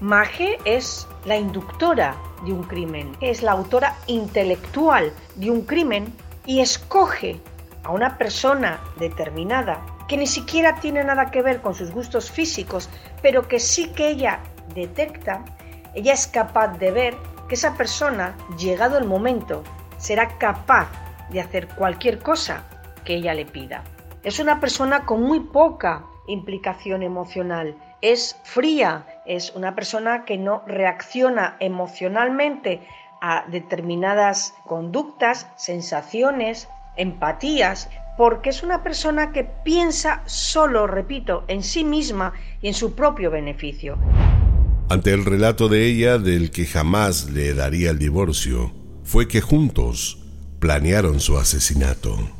Mage 0.00 0.58
es 0.64 1.06
la 1.24 1.36
inductora 1.36 2.16
de 2.44 2.52
un 2.52 2.62
crimen, 2.62 3.14
es 3.20 3.42
la 3.42 3.52
autora 3.52 3.96
intelectual 4.06 5.12
de 5.36 5.50
un 5.50 5.62
crimen 5.62 6.12
y 6.46 6.60
escoge 6.60 7.38
a 7.84 7.90
una 7.90 8.16
persona 8.16 8.80
determinada 8.98 9.80
que 10.08 10.16
ni 10.16 10.26
siquiera 10.26 10.76
tiene 10.76 11.04
nada 11.04 11.30
que 11.30 11.42
ver 11.42 11.60
con 11.60 11.74
sus 11.74 11.92
gustos 11.92 12.30
físicos, 12.30 12.88
pero 13.22 13.46
que 13.46 13.60
sí 13.60 13.90
que 13.90 14.08
ella 14.08 14.40
detecta, 14.74 15.44
ella 15.94 16.14
es 16.14 16.26
capaz 16.26 16.78
de 16.78 16.90
ver 16.90 17.16
que 17.48 17.54
esa 17.54 17.74
persona, 17.74 18.34
llegado 18.58 18.96
el 18.96 19.04
momento, 19.06 19.62
será 19.98 20.38
capaz 20.38 20.88
de 21.30 21.40
hacer 21.40 21.68
cualquier 21.68 22.18
cosa 22.20 22.64
que 23.04 23.14
ella 23.14 23.34
le 23.34 23.46
pida. 23.46 23.84
Es 24.22 24.38
una 24.38 24.60
persona 24.60 25.06
con 25.06 25.22
muy 25.22 25.40
poca 25.40 26.04
implicación 26.28 27.02
emocional, 27.02 27.76
es 28.02 28.36
fría, 28.44 29.06
es 29.26 29.52
una 29.54 29.74
persona 29.74 30.24
que 30.24 30.38
no 30.38 30.62
reacciona 30.66 31.56
emocionalmente 31.60 32.80
a 33.20 33.44
determinadas 33.50 34.54
conductas, 34.66 35.46
sensaciones, 35.56 36.68
empatías, 36.96 37.88
porque 38.16 38.50
es 38.50 38.62
una 38.62 38.82
persona 38.82 39.32
que 39.32 39.44
piensa 39.44 40.22
solo, 40.26 40.86
repito, 40.86 41.44
en 41.48 41.62
sí 41.62 41.84
misma 41.84 42.32
y 42.60 42.68
en 42.68 42.74
su 42.74 42.94
propio 42.94 43.30
beneficio. 43.30 43.98
Ante 44.88 45.12
el 45.12 45.24
relato 45.24 45.68
de 45.68 45.86
ella 45.86 46.18
del 46.18 46.50
que 46.50 46.66
jamás 46.66 47.30
le 47.30 47.54
daría 47.54 47.90
el 47.90 47.98
divorcio, 47.98 48.72
fue 49.04 49.28
que 49.28 49.40
juntos 49.40 50.18
planearon 50.58 51.20
su 51.20 51.38
asesinato. 51.38 52.39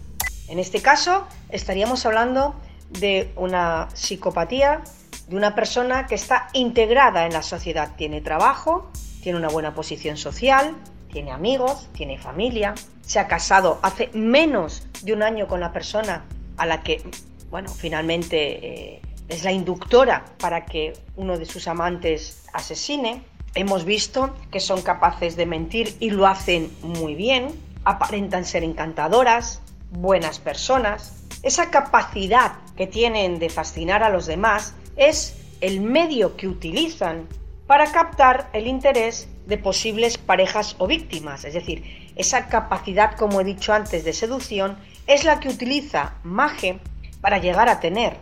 En 0.50 0.58
este 0.58 0.82
caso, 0.82 1.28
estaríamos 1.48 2.04
hablando 2.06 2.56
de 2.90 3.30
una 3.36 3.88
psicopatía, 3.94 4.82
de 5.28 5.36
una 5.36 5.54
persona 5.54 6.08
que 6.08 6.16
está 6.16 6.48
integrada 6.54 7.24
en 7.24 7.32
la 7.32 7.44
sociedad. 7.44 7.94
Tiene 7.96 8.20
trabajo, 8.20 8.90
tiene 9.22 9.38
una 9.38 9.46
buena 9.46 9.74
posición 9.74 10.16
social, 10.16 10.74
tiene 11.12 11.30
amigos, 11.30 11.88
tiene 11.92 12.18
familia, 12.18 12.74
se 13.00 13.20
ha 13.20 13.28
casado 13.28 13.78
hace 13.82 14.10
menos 14.12 14.82
de 15.02 15.12
un 15.12 15.22
año 15.22 15.46
con 15.46 15.60
la 15.60 15.72
persona 15.72 16.24
a 16.56 16.66
la 16.66 16.82
que, 16.82 17.00
bueno, 17.48 17.68
finalmente 17.68 18.94
eh, 18.96 19.02
es 19.28 19.44
la 19.44 19.52
inductora 19.52 20.24
para 20.40 20.66
que 20.66 20.94
uno 21.14 21.38
de 21.38 21.46
sus 21.46 21.68
amantes 21.68 22.42
asesine. 22.52 23.22
Hemos 23.54 23.84
visto 23.84 24.34
que 24.50 24.58
son 24.58 24.82
capaces 24.82 25.36
de 25.36 25.46
mentir 25.46 25.96
y 26.00 26.10
lo 26.10 26.26
hacen 26.26 26.72
muy 26.82 27.14
bien, 27.14 27.54
aparentan 27.84 28.44
ser 28.44 28.64
encantadoras, 28.64 29.60
buenas 29.90 30.38
personas. 30.38 31.24
Esa 31.42 31.70
capacidad 31.70 32.52
que 32.76 32.86
tienen 32.86 33.38
de 33.38 33.50
fascinar 33.50 34.02
a 34.02 34.10
los 34.10 34.26
demás 34.26 34.74
es 34.96 35.36
el 35.60 35.80
medio 35.80 36.36
que 36.36 36.48
utilizan 36.48 37.26
para 37.66 37.92
captar 37.92 38.50
el 38.52 38.66
interés 38.66 39.28
de 39.46 39.58
posibles 39.58 40.18
parejas 40.18 40.74
o 40.78 40.86
víctimas. 40.86 41.44
Es 41.44 41.54
decir, 41.54 42.12
esa 42.16 42.46
capacidad, 42.48 43.16
como 43.16 43.40
he 43.40 43.44
dicho 43.44 43.72
antes, 43.72 44.04
de 44.04 44.12
seducción 44.12 44.76
es 45.06 45.24
la 45.24 45.40
que 45.40 45.48
utiliza 45.48 46.14
Mage 46.22 46.78
para 47.20 47.38
llegar 47.38 47.68
a 47.68 47.80
tener 47.80 48.16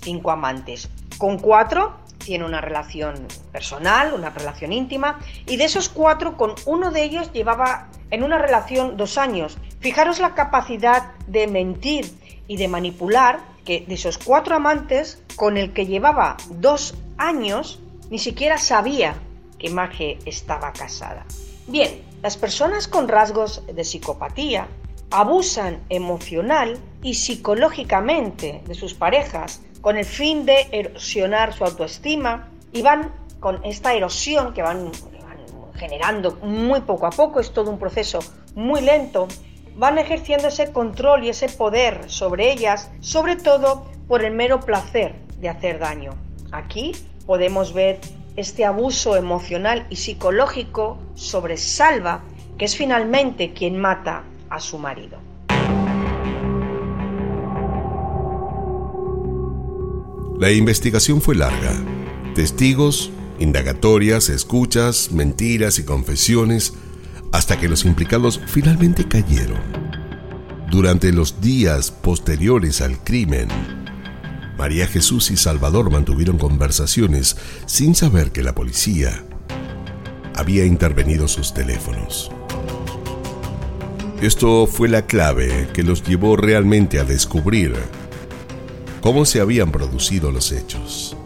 cinco 0.00 0.30
amantes. 0.30 0.88
Con 1.18 1.38
cuatro 1.38 1.96
tiene 2.18 2.44
una 2.44 2.60
relación 2.60 3.28
personal, 3.52 4.12
una 4.12 4.30
relación 4.30 4.72
íntima, 4.72 5.20
y 5.46 5.56
de 5.56 5.64
esos 5.64 5.88
cuatro, 5.88 6.36
con 6.36 6.54
uno 6.66 6.90
de 6.90 7.04
ellos 7.04 7.32
llevaba 7.32 7.88
en 8.10 8.22
una 8.22 8.38
relación 8.38 8.96
dos 8.96 9.18
años. 9.18 9.58
Fijaros 9.80 10.18
la 10.18 10.34
capacidad 10.34 11.12
de 11.26 11.46
mentir 11.46 12.10
y 12.48 12.56
de 12.56 12.68
manipular 12.68 13.40
que 13.64 13.84
de 13.86 13.94
esos 13.94 14.18
cuatro 14.18 14.54
amantes, 14.54 15.22
con 15.36 15.56
el 15.56 15.72
que 15.72 15.86
llevaba 15.86 16.36
dos 16.50 16.94
años, 17.18 17.80
ni 18.10 18.18
siquiera 18.18 18.58
sabía 18.58 19.16
que 19.58 19.70
Mage 19.70 20.18
estaba 20.24 20.72
casada. 20.72 21.26
Bien, 21.66 22.02
las 22.22 22.36
personas 22.36 22.88
con 22.88 23.08
rasgos 23.08 23.62
de 23.66 23.84
psicopatía 23.84 24.68
abusan 25.10 25.80
emocional 25.88 26.78
y 27.02 27.14
psicológicamente 27.14 28.62
de 28.66 28.74
sus 28.74 28.94
parejas 28.94 29.62
con 29.80 29.96
el 29.96 30.04
fin 30.04 30.46
de 30.46 30.68
erosionar 30.72 31.52
su 31.52 31.64
autoestima 31.64 32.48
y 32.72 32.82
van 32.82 33.12
con 33.40 33.64
esta 33.64 33.94
erosión 33.94 34.52
que 34.52 34.62
van, 34.62 34.90
generando 35.74 36.32
muy 36.42 36.80
poco 36.80 37.06
a 37.06 37.10
poco, 37.10 37.38
es 37.38 37.52
todo 37.52 37.70
un 37.70 37.78
proceso 37.78 38.18
muy 38.54 38.80
lento, 38.80 39.28
van 39.76 39.98
ejerciendo 39.98 40.48
ese 40.48 40.72
control 40.72 41.24
y 41.24 41.28
ese 41.28 41.48
poder 41.48 42.04
sobre 42.08 42.50
ellas, 42.52 42.90
sobre 43.00 43.36
todo 43.36 43.86
por 44.08 44.24
el 44.24 44.34
mero 44.34 44.60
placer 44.60 45.14
de 45.40 45.48
hacer 45.48 45.78
daño. 45.78 46.14
Aquí 46.50 46.92
podemos 47.26 47.74
ver 47.74 48.00
este 48.36 48.64
abuso 48.64 49.16
emocional 49.16 49.86
y 49.90 49.96
psicológico 49.96 50.98
sobre 51.14 51.56
Salva, 51.56 52.22
que 52.58 52.64
es 52.64 52.76
finalmente 52.76 53.52
quien 53.52 53.78
mata 53.78 54.24
a 54.48 54.60
su 54.60 54.78
marido. 54.78 55.18
La 60.38 60.52
investigación 60.52 61.22
fue 61.22 61.34
larga. 61.34 61.72
Testigos, 62.34 63.10
indagatorias, 63.38 64.28
escuchas, 64.28 65.10
mentiras 65.10 65.78
y 65.78 65.84
confesiones, 65.84 66.74
hasta 67.32 67.58
que 67.58 67.68
los 67.68 67.84
implicados 67.84 68.40
finalmente 68.46 69.06
cayeron. 69.06 69.60
Durante 70.70 71.12
los 71.12 71.40
días 71.40 71.90
posteriores 71.90 72.80
al 72.80 72.98
crimen, 73.02 73.48
María 74.58 74.86
Jesús 74.86 75.30
y 75.30 75.36
Salvador 75.36 75.90
mantuvieron 75.90 76.38
conversaciones 76.38 77.36
sin 77.66 77.94
saber 77.94 78.32
que 78.32 78.42
la 78.42 78.54
policía 78.54 79.24
había 80.34 80.64
intervenido 80.64 81.28
sus 81.28 81.54
teléfonos. 81.54 82.30
Esto 84.20 84.66
fue 84.66 84.88
la 84.88 85.02
clave 85.06 85.68
que 85.74 85.82
los 85.82 86.02
llevó 86.02 86.36
realmente 86.36 86.98
a 86.98 87.04
descubrir 87.04 87.74
cómo 89.02 89.24
se 89.26 89.40
habían 89.40 89.70
producido 89.70 90.32
los 90.32 90.52
hechos. 90.52 91.16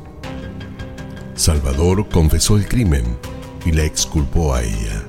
Salvador 1.35 2.09
confesó 2.09 2.57
el 2.57 2.67
crimen 2.67 3.05
y 3.65 3.73
la 3.73 3.85
exculpó 3.85 4.55
a 4.55 4.63
ella. 4.63 5.05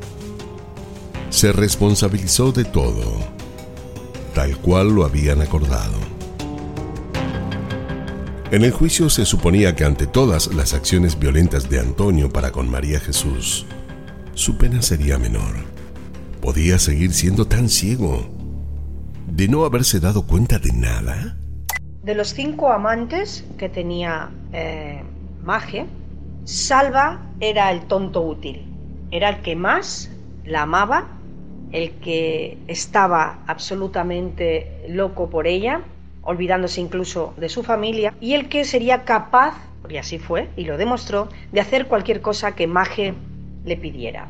Se 1.32 1.54
responsabilizó 1.54 2.52
de 2.52 2.66
todo, 2.66 3.20
tal 4.36 4.58
cual 4.58 4.90
lo 4.94 5.06
habían 5.06 5.42
acordado. 5.42 5.98
En 8.52 8.64
el 8.66 8.72
juicio 8.72 9.10
se 9.10 9.26
suponía 9.26 9.74
que 9.74 9.86
ante 9.86 10.08
todas 10.08 10.54
las 10.54 10.74
acciones 10.74 11.18
violentas 11.18 11.70
de 11.70 11.80
Antonio 11.80 12.30
para 12.30 12.52
con 12.52 12.70
María 12.70 13.00
Jesús, 13.00 13.66
su 14.34 14.58
pena 14.58 14.82
sería 14.82 15.18
menor. 15.18 15.56
¿Podía 16.42 16.78
seguir 16.78 17.14
siendo 17.14 17.48
tan 17.48 17.70
ciego 17.70 18.30
de 19.26 19.48
no 19.48 19.64
haberse 19.64 20.02
dado 20.02 20.28
cuenta 20.28 20.60
de 20.60 20.74
nada? 20.74 21.38
De 22.04 22.14
los 22.14 22.34
cinco 22.34 22.74
amantes 22.74 23.46
que 23.58 23.70
tenía 23.70 24.32
eh, 24.52 25.02
Maje, 25.42 25.86
Salva 26.44 27.22
era 27.40 27.72
el 27.72 27.88
tonto 27.88 28.22
útil. 28.22 28.66
Era 29.12 29.30
el 29.30 29.42
que 29.42 29.56
más 29.56 30.12
la 30.44 30.64
amaba, 30.64 31.21
el 31.72 31.92
que 32.00 32.58
estaba 32.68 33.40
absolutamente 33.48 34.86
loco 34.90 35.30
por 35.30 35.48
ella, 35.48 35.82
olvidándose 36.24 36.82
incluso 36.82 37.34
de 37.38 37.50
su 37.50 37.64
familia, 37.64 38.14
y 38.20 38.34
el 38.34 38.50
que 38.50 38.66
sería 38.66 39.04
capaz, 39.04 39.56
y 39.90 39.98
así 39.98 40.20
fue, 40.20 40.50
y 40.56 40.66
lo 40.66 40.78
demostró, 40.78 41.30
de 41.52 41.62
hacer 41.62 41.88
cualquier 41.88 42.22
cosa 42.22 42.56
que 42.56 42.68
Maje 42.68 43.14
le 43.66 43.78
pidiera. 43.78 44.28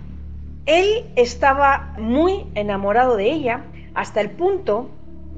Él 0.66 1.06
estaba 1.16 1.94
muy 1.98 2.46
enamorado 2.56 3.18
de 3.18 3.32
ella 3.32 3.64
hasta 3.94 4.22
el 4.22 4.30
punto 4.30 4.90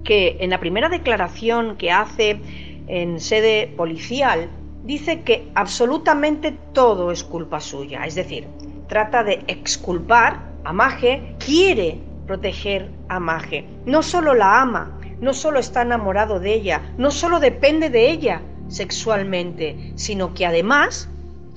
que 0.03 0.37
en 0.41 0.49
la 0.49 0.59
primera 0.59 0.89
declaración 0.89 1.77
que 1.77 1.91
hace 1.91 2.39
en 2.87 3.19
sede 3.21 3.67
policial 3.67 4.49
dice 4.83 5.21
que 5.21 5.47
absolutamente 5.55 6.53
todo 6.73 7.11
es 7.11 7.23
culpa 7.23 7.61
suya, 7.61 8.05
es 8.05 8.15
decir, 8.15 8.47
trata 8.87 9.23
de 9.23 9.43
exculpar 9.47 10.52
a 10.63 10.73
Maje, 10.73 11.35
quiere 11.39 11.99
proteger 12.27 12.89
a 13.09 13.19
Maje, 13.19 13.65
no 13.85 14.01
solo 14.01 14.33
la 14.33 14.61
ama, 14.61 14.91
no 15.19 15.33
solo 15.33 15.59
está 15.59 15.81
enamorado 15.81 16.39
de 16.39 16.53
ella, 16.53 16.81
no 16.97 17.11
solo 17.11 17.39
depende 17.39 17.89
de 17.89 18.09
ella 18.09 18.41
sexualmente, 18.67 19.93
sino 19.95 20.33
que 20.33 20.45
además 20.45 21.09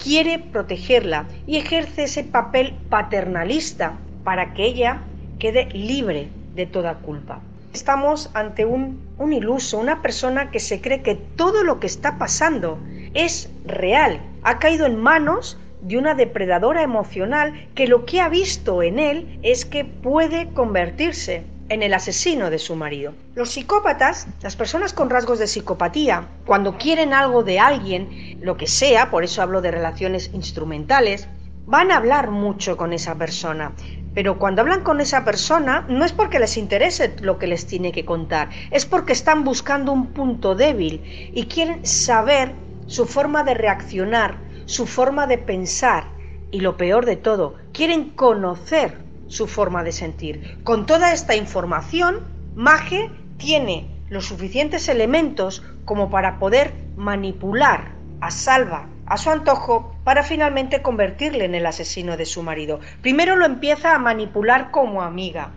quiere 0.02 0.38
protegerla 0.38 1.26
y 1.46 1.56
ejerce 1.56 2.04
ese 2.04 2.24
papel 2.24 2.74
paternalista 2.90 3.98
para 4.24 4.54
que 4.54 4.66
ella 4.66 5.00
quede 5.38 5.66
libre 5.66 6.28
de 6.54 6.66
toda 6.66 6.94
culpa. 6.96 7.40
Estamos 7.72 8.30
ante 8.34 8.64
un, 8.64 9.00
un, 9.18 9.32
iluso, 9.32 9.78
una 9.78 10.00
persona 10.00 10.50
que 10.50 10.60
se 10.60 10.80
cree 10.80 11.02
que 11.02 11.14
todo 11.14 11.62
lo 11.62 11.78
que 11.78 11.86
está 11.86 12.18
pasando 12.18 12.78
es 13.14 13.50
real. 13.66 14.20
Ha 14.42 14.58
caído 14.58 14.86
en 14.86 14.96
manos 14.96 15.58
de 15.80 15.98
una 15.98 16.14
depredadora 16.14 16.82
emocional 16.82 17.68
que 17.74 17.86
lo 17.86 18.04
que 18.04 18.20
ha 18.20 18.28
visto 18.28 18.82
en 18.82 18.98
él 18.98 19.38
es 19.42 19.64
que 19.64 19.84
puede 19.84 20.48
convertirse 20.48 21.44
en 21.68 21.82
el 21.82 21.94
asesino 21.94 22.50
de 22.50 22.58
su 22.58 22.76
marido. 22.76 23.12
Los 23.34 23.50
psicópatas, 23.50 24.28
las 24.42 24.56
personas 24.56 24.92
con 24.92 25.10
rasgos 25.10 25.38
de 25.38 25.46
psicopatía, 25.46 26.28
cuando 26.44 26.78
quieren 26.78 27.12
algo 27.12 27.42
de 27.42 27.58
alguien, 27.58 28.38
lo 28.40 28.56
que 28.56 28.66
sea, 28.66 29.10
por 29.10 29.24
eso 29.24 29.42
hablo 29.42 29.60
de 29.60 29.72
relaciones 29.72 30.30
instrumentales, 30.32 31.28
van 31.66 31.90
a 31.90 31.96
hablar 31.96 32.30
mucho 32.30 32.76
con 32.76 32.92
esa 32.92 33.16
persona. 33.16 33.72
Pero 34.14 34.38
cuando 34.38 34.62
hablan 34.62 34.82
con 34.82 35.00
esa 35.00 35.24
persona 35.24 35.84
no 35.88 36.04
es 36.04 36.12
porque 36.12 36.38
les 36.38 36.56
interese 36.56 37.14
lo 37.20 37.38
que 37.38 37.48
les 37.48 37.66
tiene 37.66 37.92
que 37.92 38.04
contar, 38.04 38.48
es 38.70 38.86
porque 38.86 39.12
están 39.12 39.44
buscando 39.44 39.92
un 39.92 40.06
punto 40.06 40.54
débil 40.54 41.30
y 41.34 41.46
quieren 41.46 41.84
saber 41.84 42.52
su 42.86 43.04
forma 43.04 43.42
de 43.42 43.54
reaccionar, 43.54 44.38
su 44.66 44.87
forma 44.87 45.26
de 45.26 45.38
pensar 45.38 46.05
y 46.50 46.61
lo 46.61 46.76
peor 46.76 47.07
de 47.07 47.16
todo, 47.16 47.55
quieren 47.72 48.11
conocer 48.11 48.98
su 49.29 49.46
forma 49.46 49.83
de 49.83 49.92
sentir. 49.92 50.59
Con 50.62 50.87
toda 50.87 51.12
esta 51.12 51.35
información, 51.35 52.20
Mage 52.55 53.11
tiene 53.38 53.88
los 54.09 54.26
suficientes 54.26 54.88
elementos 54.88 55.62
como 55.85 56.11
para 56.11 56.38
poder 56.38 56.72
manipular 56.96 57.92
a 58.20 58.31
Salva 58.31 58.88
a 59.07 59.16
su 59.16 59.31
antojo 59.31 59.94
para 60.05 60.22
finalmente 60.22 60.83
convertirle 60.83 61.44
en 61.44 61.55
el 61.55 61.66
asesino 61.66 62.16
de 62.16 62.26
su 62.26 62.42
marido. 62.42 62.81
Primero 63.02 63.37
lo 63.37 63.46
empieza 63.46 63.94
a 63.94 63.98
manipular 63.98 64.70
como 64.70 65.02
amiga, 65.02 65.50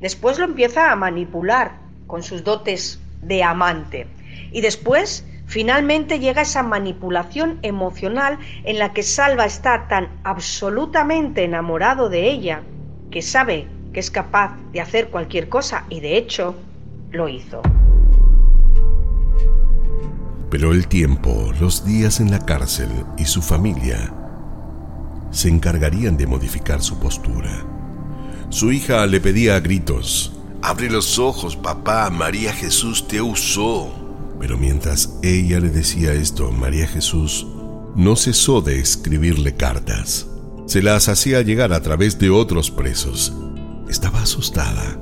después 0.00 0.38
lo 0.38 0.46
empieza 0.46 0.90
a 0.90 0.96
manipular 0.96 1.72
con 2.06 2.22
sus 2.22 2.44
dotes 2.44 3.00
de 3.22 3.42
amante 3.42 4.06
y 4.52 4.62
después 4.62 5.26
finalmente 5.48 6.20
llega 6.20 6.42
esa 6.42 6.62
manipulación 6.62 7.58
emocional 7.62 8.38
en 8.64 8.78
la 8.78 8.92
que 8.92 9.02
Salva 9.02 9.46
está 9.46 9.88
tan 9.88 10.08
absolutamente 10.22 11.42
enamorado 11.42 12.08
de 12.08 12.30
ella 12.30 12.62
que 13.10 13.22
sabe 13.22 13.66
que 13.92 14.00
es 14.00 14.10
capaz 14.10 14.56
de 14.72 14.80
hacer 14.80 15.08
cualquier 15.08 15.48
cosa 15.48 15.86
y 15.88 16.00
de 16.00 16.18
hecho 16.18 16.54
lo 17.10 17.28
hizo. 17.28 17.62
Pero 20.50 20.72
el 20.72 20.86
tiempo, 20.86 21.52
los 21.60 21.84
días 21.84 22.20
en 22.20 22.30
la 22.30 22.44
cárcel 22.44 22.88
y 23.16 23.24
su 23.24 23.42
familia 23.42 24.14
se 25.30 25.48
encargarían 25.48 26.16
de 26.16 26.26
modificar 26.26 26.82
su 26.82 26.98
postura. 27.00 27.50
Su 28.50 28.72
hija 28.72 29.06
le 29.06 29.20
pedía 29.20 29.56
a 29.56 29.60
gritos, 29.60 30.34
Abre 30.60 30.90
los 30.90 31.18
ojos, 31.18 31.56
papá, 31.56 32.10
María 32.10 32.52
Jesús 32.52 33.06
te 33.06 33.22
usó. 33.22 34.07
Pero 34.40 34.56
mientras 34.56 35.14
ella 35.22 35.60
le 35.60 35.70
decía 35.70 36.12
esto, 36.12 36.50
María 36.52 36.86
Jesús 36.86 37.46
no 37.96 38.16
cesó 38.16 38.60
de 38.60 38.78
escribirle 38.78 39.54
cartas 39.54 40.26
se 40.68 40.82
las 40.82 41.08
hacía 41.08 41.40
llegar 41.40 41.72
a 41.72 41.80
través 41.80 42.18
de 42.18 42.28
otros 42.28 42.70
presos. 42.70 43.32
Estaba 43.88 44.20
asustada. 44.20 45.00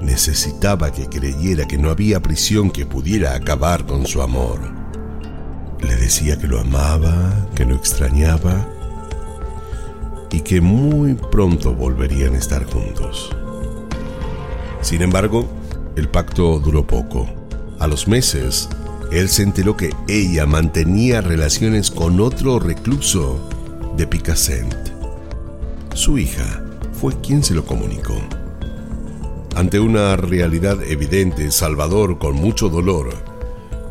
Necesitaba 0.00 0.92
que 0.92 1.08
creyera 1.08 1.66
que 1.66 1.76
no 1.76 1.90
había 1.90 2.22
prisión 2.22 2.70
que 2.70 2.86
pudiera 2.86 3.34
acabar 3.34 3.84
con 3.84 4.06
su 4.06 4.22
amor. 4.22 4.60
Le 5.80 5.96
decía 5.96 6.38
que 6.38 6.46
lo 6.46 6.60
amaba, 6.60 7.48
que 7.56 7.64
lo 7.64 7.74
extrañaba 7.74 8.68
y 10.30 10.40
que 10.42 10.60
muy 10.60 11.14
pronto 11.14 11.74
volverían 11.74 12.36
a 12.36 12.38
estar 12.38 12.64
juntos. 12.64 13.34
Sin 14.82 15.02
embargo, 15.02 15.48
el 15.96 16.08
pacto 16.08 16.60
duró 16.60 16.86
poco. 16.86 17.26
A 17.84 17.86
los 17.86 18.08
meses, 18.08 18.70
él 19.12 19.28
se 19.28 19.42
enteró 19.42 19.76
que 19.76 19.90
ella 20.08 20.46
mantenía 20.46 21.20
relaciones 21.20 21.90
con 21.90 22.18
otro 22.18 22.58
recluso 22.58 23.46
de 23.94 24.06
Picassent. 24.06 24.74
Su 25.92 26.16
hija 26.16 26.62
fue 26.94 27.20
quien 27.20 27.44
se 27.44 27.52
lo 27.52 27.66
comunicó. 27.66 28.16
Ante 29.54 29.80
una 29.80 30.16
realidad 30.16 30.82
evidente, 30.82 31.50
Salvador, 31.50 32.18
con 32.18 32.36
mucho 32.36 32.70
dolor, 32.70 33.10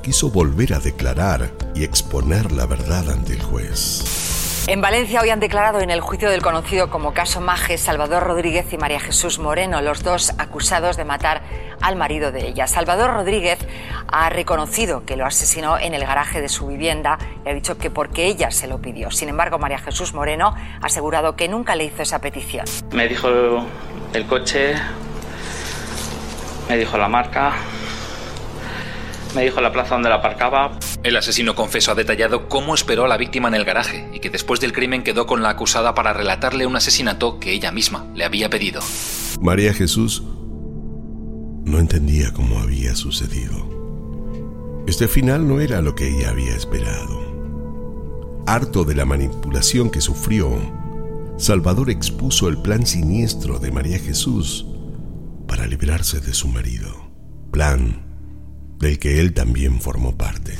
quiso 0.01 0.31
volver 0.31 0.73
a 0.73 0.79
declarar 0.79 1.51
y 1.75 1.83
exponer 1.83 2.51
la 2.51 2.65
verdad 2.65 3.11
ante 3.11 3.33
el 3.33 3.43
juez. 3.43 4.23
En 4.65 4.79
Valencia 4.79 5.19
hoy 5.21 5.29
han 5.29 5.41
declarado 5.41 5.81
en 5.81 5.91
el 5.91 5.99
juicio 5.99 6.29
del 6.29 6.41
conocido 6.41 6.89
como 6.89 7.13
caso 7.13 7.41
Maje 7.41 7.77
Salvador 7.77 8.23
Rodríguez 8.23 8.71
y 8.71 8.77
María 8.77 9.01
Jesús 9.01 9.37
Moreno, 9.37 9.81
los 9.81 10.03
dos 10.03 10.31
acusados 10.37 10.95
de 10.95 11.03
matar 11.03 11.43
al 11.83 11.97
marido 11.97 12.31
de 12.31 12.47
ella. 12.47 12.65
Salvador 12.65 13.13
Rodríguez 13.13 13.59
ha 14.07 14.29
reconocido 14.29 15.05
que 15.05 15.17
lo 15.17 15.25
asesinó 15.25 15.77
en 15.77 15.93
el 15.93 16.01
garaje 16.01 16.41
de 16.41 16.49
su 16.49 16.67
vivienda 16.67 17.19
y 17.45 17.49
ha 17.49 17.53
dicho 17.53 17.77
que 17.77 17.91
porque 17.91 18.25
ella 18.25 18.49
se 18.49 18.67
lo 18.67 18.81
pidió. 18.81 19.11
Sin 19.11 19.29
embargo, 19.29 19.59
María 19.59 19.77
Jesús 19.77 20.13
Moreno 20.13 20.55
ha 20.81 20.85
asegurado 20.85 21.35
que 21.35 21.47
nunca 21.47 21.75
le 21.75 21.85
hizo 21.85 22.01
esa 22.01 22.19
petición. 22.19 22.65
Me 22.91 23.07
dijo 23.07 23.27
el 24.13 24.25
coche, 24.25 24.75
me 26.69 26.77
dijo 26.77 26.97
la 26.97 27.09
marca, 27.09 27.53
me 29.35 29.43
dijo 29.43 29.59
la 29.59 29.71
plaza 29.71 29.95
donde 29.95 30.09
la 30.09 30.15
aparcaba. 30.15 30.77
El 31.03 31.17
asesino 31.17 31.53
confeso 31.53 31.91
ha 31.91 31.95
detallado 31.95 32.47
cómo 32.47 32.73
esperó 32.75 33.03
a 33.03 33.07
la 33.09 33.17
víctima 33.17 33.49
en 33.49 33.55
el 33.55 33.65
garaje 33.65 34.07
y 34.13 34.19
que 34.19 34.29
después 34.29 34.61
del 34.61 34.71
crimen 34.71 35.03
quedó 35.03 35.25
con 35.25 35.43
la 35.43 35.49
acusada 35.49 35.93
para 35.93 36.13
relatarle 36.13 36.65
un 36.65 36.77
asesinato 36.77 37.39
que 37.39 37.51
ella 37.51 37.71
misma 37.71 38.05
le 38.15 38.23
había 38.23 38.49
pedido. 38.49 38.81
María 39.41 39.73
Jesús 39.73 40.23
no 41.73 41.79
entendía 41.79 42.31
cómo 42.31 42.59
había 42.59 42.95
sucedido. 42.95 44.83
Este 44.85 45.07
final 45.07 45.47
no 45.47 45.59
era 45.59 45.81
lo 45.81 45.95
que 45.95 46.07
ella 46.07 46.29
había 46.29 46.55
esperado. 46.55 48.43
Harto 48.45 48.83
de 48.85 48.93
la 48.93 49.05
manipulación 49.05 49.89
que 49.89 49.99
sufrió, 49.99 50.51
Salvador 51.37 51.89
expuso 51.89 52.47
el 52.47 52.59
plan 52.59 52.85
siniestro 52.85 53.57
de 53.57 53.71
María 53.71 53.97
Jesús 53.97 54.67
para 55.47 55.65
librarse 55.65 56.21
de 56.21 56.35
su 56.35 56.47
marido. 56.47 57.09
Plan 57.49 58.05
del 58.77 58.99
que 58.99 59.19
él 59.19 59.33
también 59.33 59.81
formó 59.81 60.15
parte. 60.15 60.53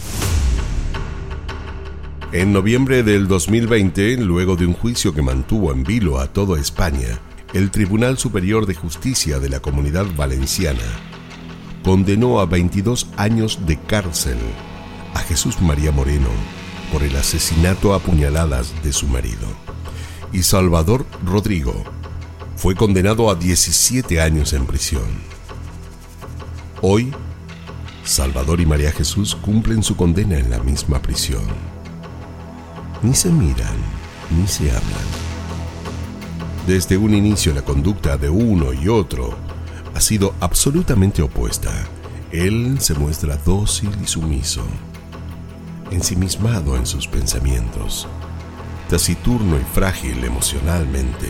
En 2.31 2.53
noviembre 2.53 3.03
del 3.03 3.27
2020, 3.27 4.17
luego 4.17 4.55
de 4.55 4.65
un 4.65 4.73
juicio 4.73 5.13
que 5.13 5.21
mantuvo 5.21 5.71
en 5.71 5.83
vilo 5.83 6.17
a 6.17 6.33
toda 6.33 6.59
España, 6.59 7.19
el 7.53 7.69
Tribunal 7.69 8.17
Superior 8.17 8.65
de 8.65 8.73
Justicia 8.73 9.39
de 9.39 9.47
la 9.47 9.59
Comunidad 9.59 10.07
Valenciana 10.15 10.81
condenó 11.83 12.39
a 12.39 12.47
22 12.47 13.07
años 13.15 13.59
de 13.67 13.77
cárcel 13.77 14.37
a 15.13 15.19
Jesús 15.19 15.61
María 15.61 15.91
Moreno 15.91 16.29
por 16.91 17.03
el 17.03 17.15
asesinato 17.15 17.93
a 17.93 17.99
puñaladas 17.99 18.73
de 18.83 18.91
su 18.91 19.07
marido. 19.07 19.47
Y 20.31 20.41
Salvador 20.41 21.05
Rodrigo 21.23 21.83
fue 22.55 22.73
condenado 22.73 23.29
a 23.29 23.35
17 23.35 24.19
años 24.19 24.53
en 24.53 24.65
prisión. 24.65 25.05
Hoy, 26.81 27.13
Salvador 28.03 28.61
y 28.61 28.65
María 28.65 28.91
Jesús 28.91 29.35
cumplen 29.35 29.83
su 29.83 29.95
condena 29.95 30.39
en 30.39 30.49
la 30.49 30.57
misma 30.57 31.03
prisión. 31.03 31.45
Ni 33.03 33.13
se 33.13 33.29
miran, 33.29 33.77
ni 34.35 34.47
se 34.47 34.71
hablan 34.71 35.22
desde 36.67 36.95
un 36.97 37.13
inicio 37.13 37.53
la 37.53 37.61
conducta 37.61 38.17
de 38.17 38.29
uno 38.29 38.73
y 38.73 38.87
otro 38.87 39.35
ha 39.93 39.99
sido 39.99 40.33
absolutamente 40.39 41.21
opuesta. 41.21 41.71
Él 42.31 42.77
se 42.79 42.93
muestra 42.93 43.37
dócil 43.37 43.91
y 44.01 44.07
sumiso, 44.07 44.63
ensimismado 45.91 46.77
en 46.77 46.85
sus 46.85 47.07
pensamientos, 47.07 48.07
taciturno 48.89 49.57
y 49.57 49.63
frágil 49.73 50.23
emocionalmente. 50.23 51.27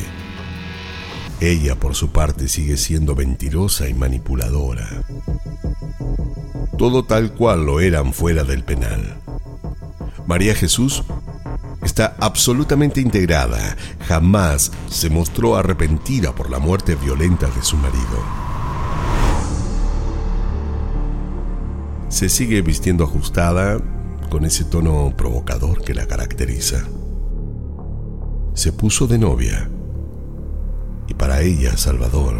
Ella, 1.42 1.76
por 1.76 1.96
su 1.96 2.10
parte, 2.10 2.48
sigue 2.48 2.78
siendo 2.78 3.16
mentirosa 3.16 3.90
y 3.90 3.94
manipuladora. 3.94 5.04
Todo 6.78 7.04
tal 7.04 7.34
cual 7.34 7.66
lo 7.66 7.80
eran 7.82 8.14
fuera 8.14 8.44
del 8.44 8.64
penal. 8.64 9.18
María 10.26 10.56
Jesús 10.56 11.04
está 11.84 12.16
absolutamente 12.20 13.02
integrada. 13.02 13.76
Jamás 14.08 14.72
se 14.90 15.10
mostró 15.10 15.56
arrepentida 15.56 16.34
por 16.34 16.50
la 16.50 16.60
muerte 16.60 16.96
violenta 16.96 17.48
de 17.48 17.62
su 17.62 17.78
marido. 17.78 18.24
Se 22.10 22.30
sigue 22.30 22.62
vistiendo 22.62 23.04
ajustada 23.04 23.80
con 24.30 24.46
ese 24.46 24.66
tono 24.66 25.14
provocador 25.18 25.84
que 25.84 25.94
la 25.94 26.06
caracteriza. 26.06 26.84
Se 28.54 28.72
puso 28.72 29.08
de 29.08 29.18
novia 29.18 29.70
y 31.08 31.14
para 31.16 31.42
ella 31.42 31.76
Salvador 31.76 32.36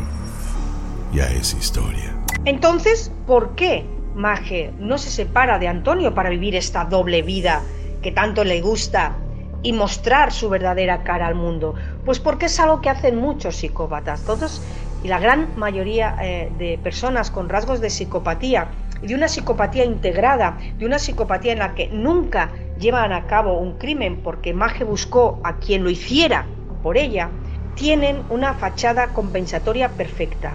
ya 1.14 1.28
es 1.32 1.54
historia. 1.54 2.16
Entonces, 2.46 3.12
¿por 3.26 3.56
qué 3.56 3.86
Maje 4.16 4.74
no 4.80 4.98
se 4.98 5.10
separa 5.10 5.58
de 5.58 5.68
Antonio 5.68 6.14
para 6.14 6.30
vivir 6.30 6.56
esta 6.56 6.86
doble 6.86 7.24
vida 7.24 7.64
que 8.02 8.12
tanto 8.12 8.44
le 8.44 8.62
gusta 8.62 9.18
y 9.64 9.74
mostrar 9.74 10.32
su 10.32 10.50
verdadera 10.50 11.04
cara 11.04 11.26
al 11.26 11.36
mundo? 11.36 11.74
Pues 12.06 12.20
porque 12.20 12.46
es 12.46 12.60
algo 12.60 12.82
que 12.82 12.90
hacen 12.90 13.16
muchos 13.16 13.56
psicópatas, 13.56 14.24
todos 14.26 14.62
y 15.04 15.08
la 15.08 15.20
gran 15.20 15.50
mayoría 15.58 16.16
eh, 16.22 16.52
de 16.58 16.78
personas 16.78 17.32
con 17.32 17.50
rasgos 17.50 17.82
de 17.82 17.90
psicopatía 17.90 18.68
de 19.04 19.16
una 19.16 19.28
psicopatía 19.28 19.84
integrada, 19.84 20.58
de 20.78 20.86
una 20.86 20.98
psicopatía 20.98 21.52
en 21.54 21.60
la 21.60 21.76
que 21.76 21.90
nunca 21.90 22.52
llevan 22.80 23.12
a 23.12 23.28
cabo 23.28 23.60
un 23.60 23.78
crimen 23.78 24.22
porque 24.24 24.54
Maje 24.54 24.84
buscó 24.84 25.40
a 25.44 25.58
quien 25.58 25.84
lo 25.84 25.90
hiciera 25.90 26.46
por 26.82 26.98
ella, 26.98 27.30
tienen 27.76 28.24
una 28.30 28.54
fachada 28.54 29.10
compensatoria 29.10 29.90
perfecta. 29.90 30.54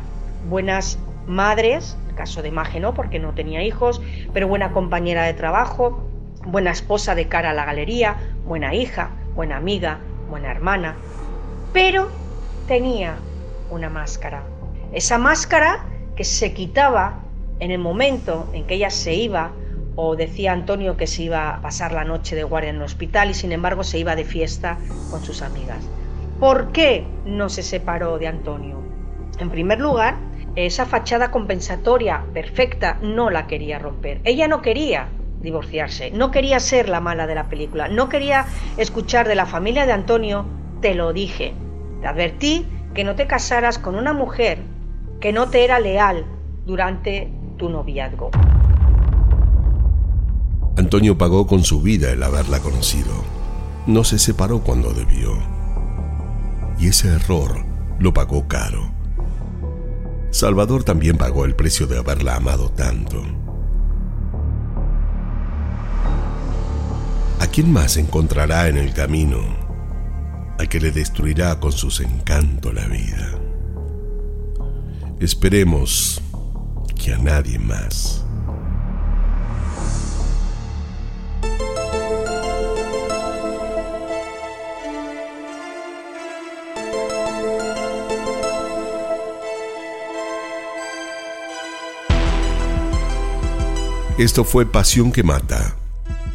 Buenas 0.48 0.98
madres, 1.26 1.96
en 2.04 2.10
el 2.10 2.16
caso 2.16 2.42
de 2.42 2.50
Maje 2.50 2.80
no, 2.80 2.94
porque 2.94 3.18
no 3.18 3.34
tenía 3.34 3.62
hijos, 3.62 4.00
pero 4.32 4.48
buena 4.48 4.72
compañera 4.72 5.24
de 5.24 5.34
trabajo, 5.34 6.08
buena 6.46 6.70
esposa 6.70 7.14
de 7.14 7.28
cara 7.28 7.50
a 7.50 7.54
la 7.54 7.66
galería, 7.66 8.16
buena 8.48 8.74
hija, 8.74 9.10
buena 9.34 9.58
amiga, 9.58 10.00
buena 10.28 10.50
hermana, 10.50 10.96
pero 11.72 12.08
tenía 12.66 13.18
una 13.70 13.90
máscara. 13.90 14.42
Esa 14.92 15.18
máscara 15.18 15.84
que 16.16 16.24
se 16.24 16.54
quitaba 16.54 17.20
en 17.60 17.70
el 17.70 17.78
momento 17.78 18.48
en 18.54 18.64
que 18.64 18.76
ella 18.76 18.90
se 18.90 19.14
iba, 19.14 19.52
o 19.96 20.16
decía 20.16 20.52
Antonio 20.52 20.96
que 20.96 21.06
se 21.06 21.24
iba 21.24 21.50
a 21.50 21.60
pasar 21.60 21.92
la 21.92 22.04
noche 22.04 22.36
de 22.36 22.44
guardia 22.44 22.70
en 22.70 22.76
el 22.76 22.82
hospital 22.82 23.30
y 23.30 23.34
sin 23.34 23.52
embargo 23.52 23.84
se 23.84 23.98
iba 23.98 24.16
de 24.16 24.24
fiesta 24.24 24.78
con 25.10 25.22
sus 25.22 25.42
amigas. 25.42 25.86
¿Por 26.40 26.72
qué 26.72 27.04
no 27.26 27.48
se 27.48 27.62
separó 27.62 28.18
de 28.18 28.28
Antonio? 28.28 28.80
En 29.40 29.50
primer 29.50 29.80
lugar, 29.80 30.16
esa 30.54 30.86
fachada 30.86 31.30
compensatoria 31.30 32.24
perfecta 32.32 32.98
no 33.02 33.28
la 33.28 33.46
quería 33.46 33.78
romper. 33.78 34.20
Ella 34.24 34.48
no 34.48 34.62
quería 34.62 35.08
divorciarse, 35.40 36.10
no 36.10 36.30
quería 36.30 36.60
ser 36.60 36.88
la 36.88 37.00
mala 37.00 37.26
de 37.26 37.34
la 37.34 37.48
película, 37.48 37.88
no 37.88 38.08
quería 38.08 38.46
escuchar 38.76 39.28
de 39.28 39.34
la 39.34 39.46
familia 39.46 39.86
de 39.86 39.92
Antonio, 39.92 40.44
te 40.80 40.94
lo 40.94 41.12
dije, 41.12 41.54
te 42.00 42.06
advertí 42.06 42.66
que 42.94 43.04
no 43.04 43.14
te 43.14 43.26
casaras 43.26 43.78
con 43.78 43.94
una 43.94 44.12
mujer 44.12 44.58
que 45.20 45.32
no 45.32 45.48
te 45.48 45.64
era 45.64 45.80
leal 45.80 46.24
durante 46.66 47.30
tu 47.56 47.68
noviazgo. 47.68 48.30
Antonio 50.76 51.18
pagó 51.18 51.46
con 51.46 51.64
su 51.64 51.82
vida 51.82 52.12
el 52.12 52.22
haberla 52.22 52.60
conocido. 52.60 53.12
No 53.86 54.04
se 54.04 54.18
separó 54.18 54.60
cuando 54.60 54.92
debió. 54.92 55.32
Y 56.78 56.88
ese 56.88 57.08
error 57.08 57.64
lo 57.98 58.12
pagó 58.12 58.46
caro. 58.46 58.92
Salvador 60.30 60.84
también 60.84 61.16
pagó 61.16 61.46
el 61.46 61.56
precio 61.56 61.88
de 61.88 61.98
haberla 61.98 62.36
amado 62.36 62.68
tanto. 62.68 63.22
¿A 67.40 67.46
quién 67.46 67.72
más 67.72 67.96
encontrará 67.96 68.68
en 68.68 68.76
el 68.76 68.92
camino? 68.92 69.38
Al 70.58 70.68
que 70.68 70.80
le 70.80 70.90
destruirá 70.90 71.60
con 71.60 71.70
sus 71.70 72.00
encantos 72.00 72.74
la 72.74 72.86
vida. 72.88 73.38
Esperemos 75.20 76.20
que 76.96 77.14
a 77.14 77.18
nadie 77.18 77.58
más. 77.58 78.24
Esto 94.18 94.42
fue 94.42 94.66
Pasión 94.66 95.12
que 95.12 95.22
Mata, 95.22 95.76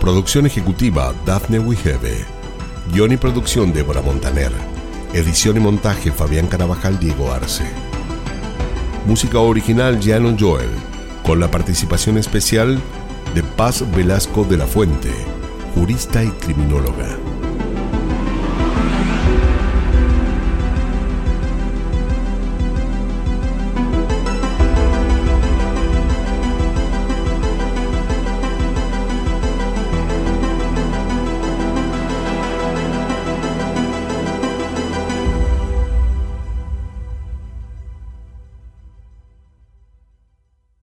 Producción 0.00 0.46
ejecutiva 0.46 1.12
Daphne 1.26 1.58
Wigebe. 1.58 2.24
Guión 2.90 3.12
y 3.12 3.18
producción 3.18 3.74
Débora 3.74 4.00
Montaner. 4.00 4.50
Edición 5.12 5.58
y 5.58 5.60
montaje 5.60 6.10
Fabián 6.10 6.46
Carabajal 6.46 6.98
Diego 6.98 7.30
Arce. 7.30 7.64
Música 9.04 9.38
original 9.40 10.00
Janon 10.02 10.38
Joel. 10.38 10.70
Con 11.22 11.38
la 11.38 11.50
participación 11.50 12.16
especial 12.16 12.80
de 13.34 13.42
Paz 13.42 13.84
Velasco 13.94 14.44
de 14.44 14.56
la 14.56 14.66
Fuente, 14.66 15.12
jurista 15.74 16.24
y 16.24 16.30
criminóloga. 16.30 17.18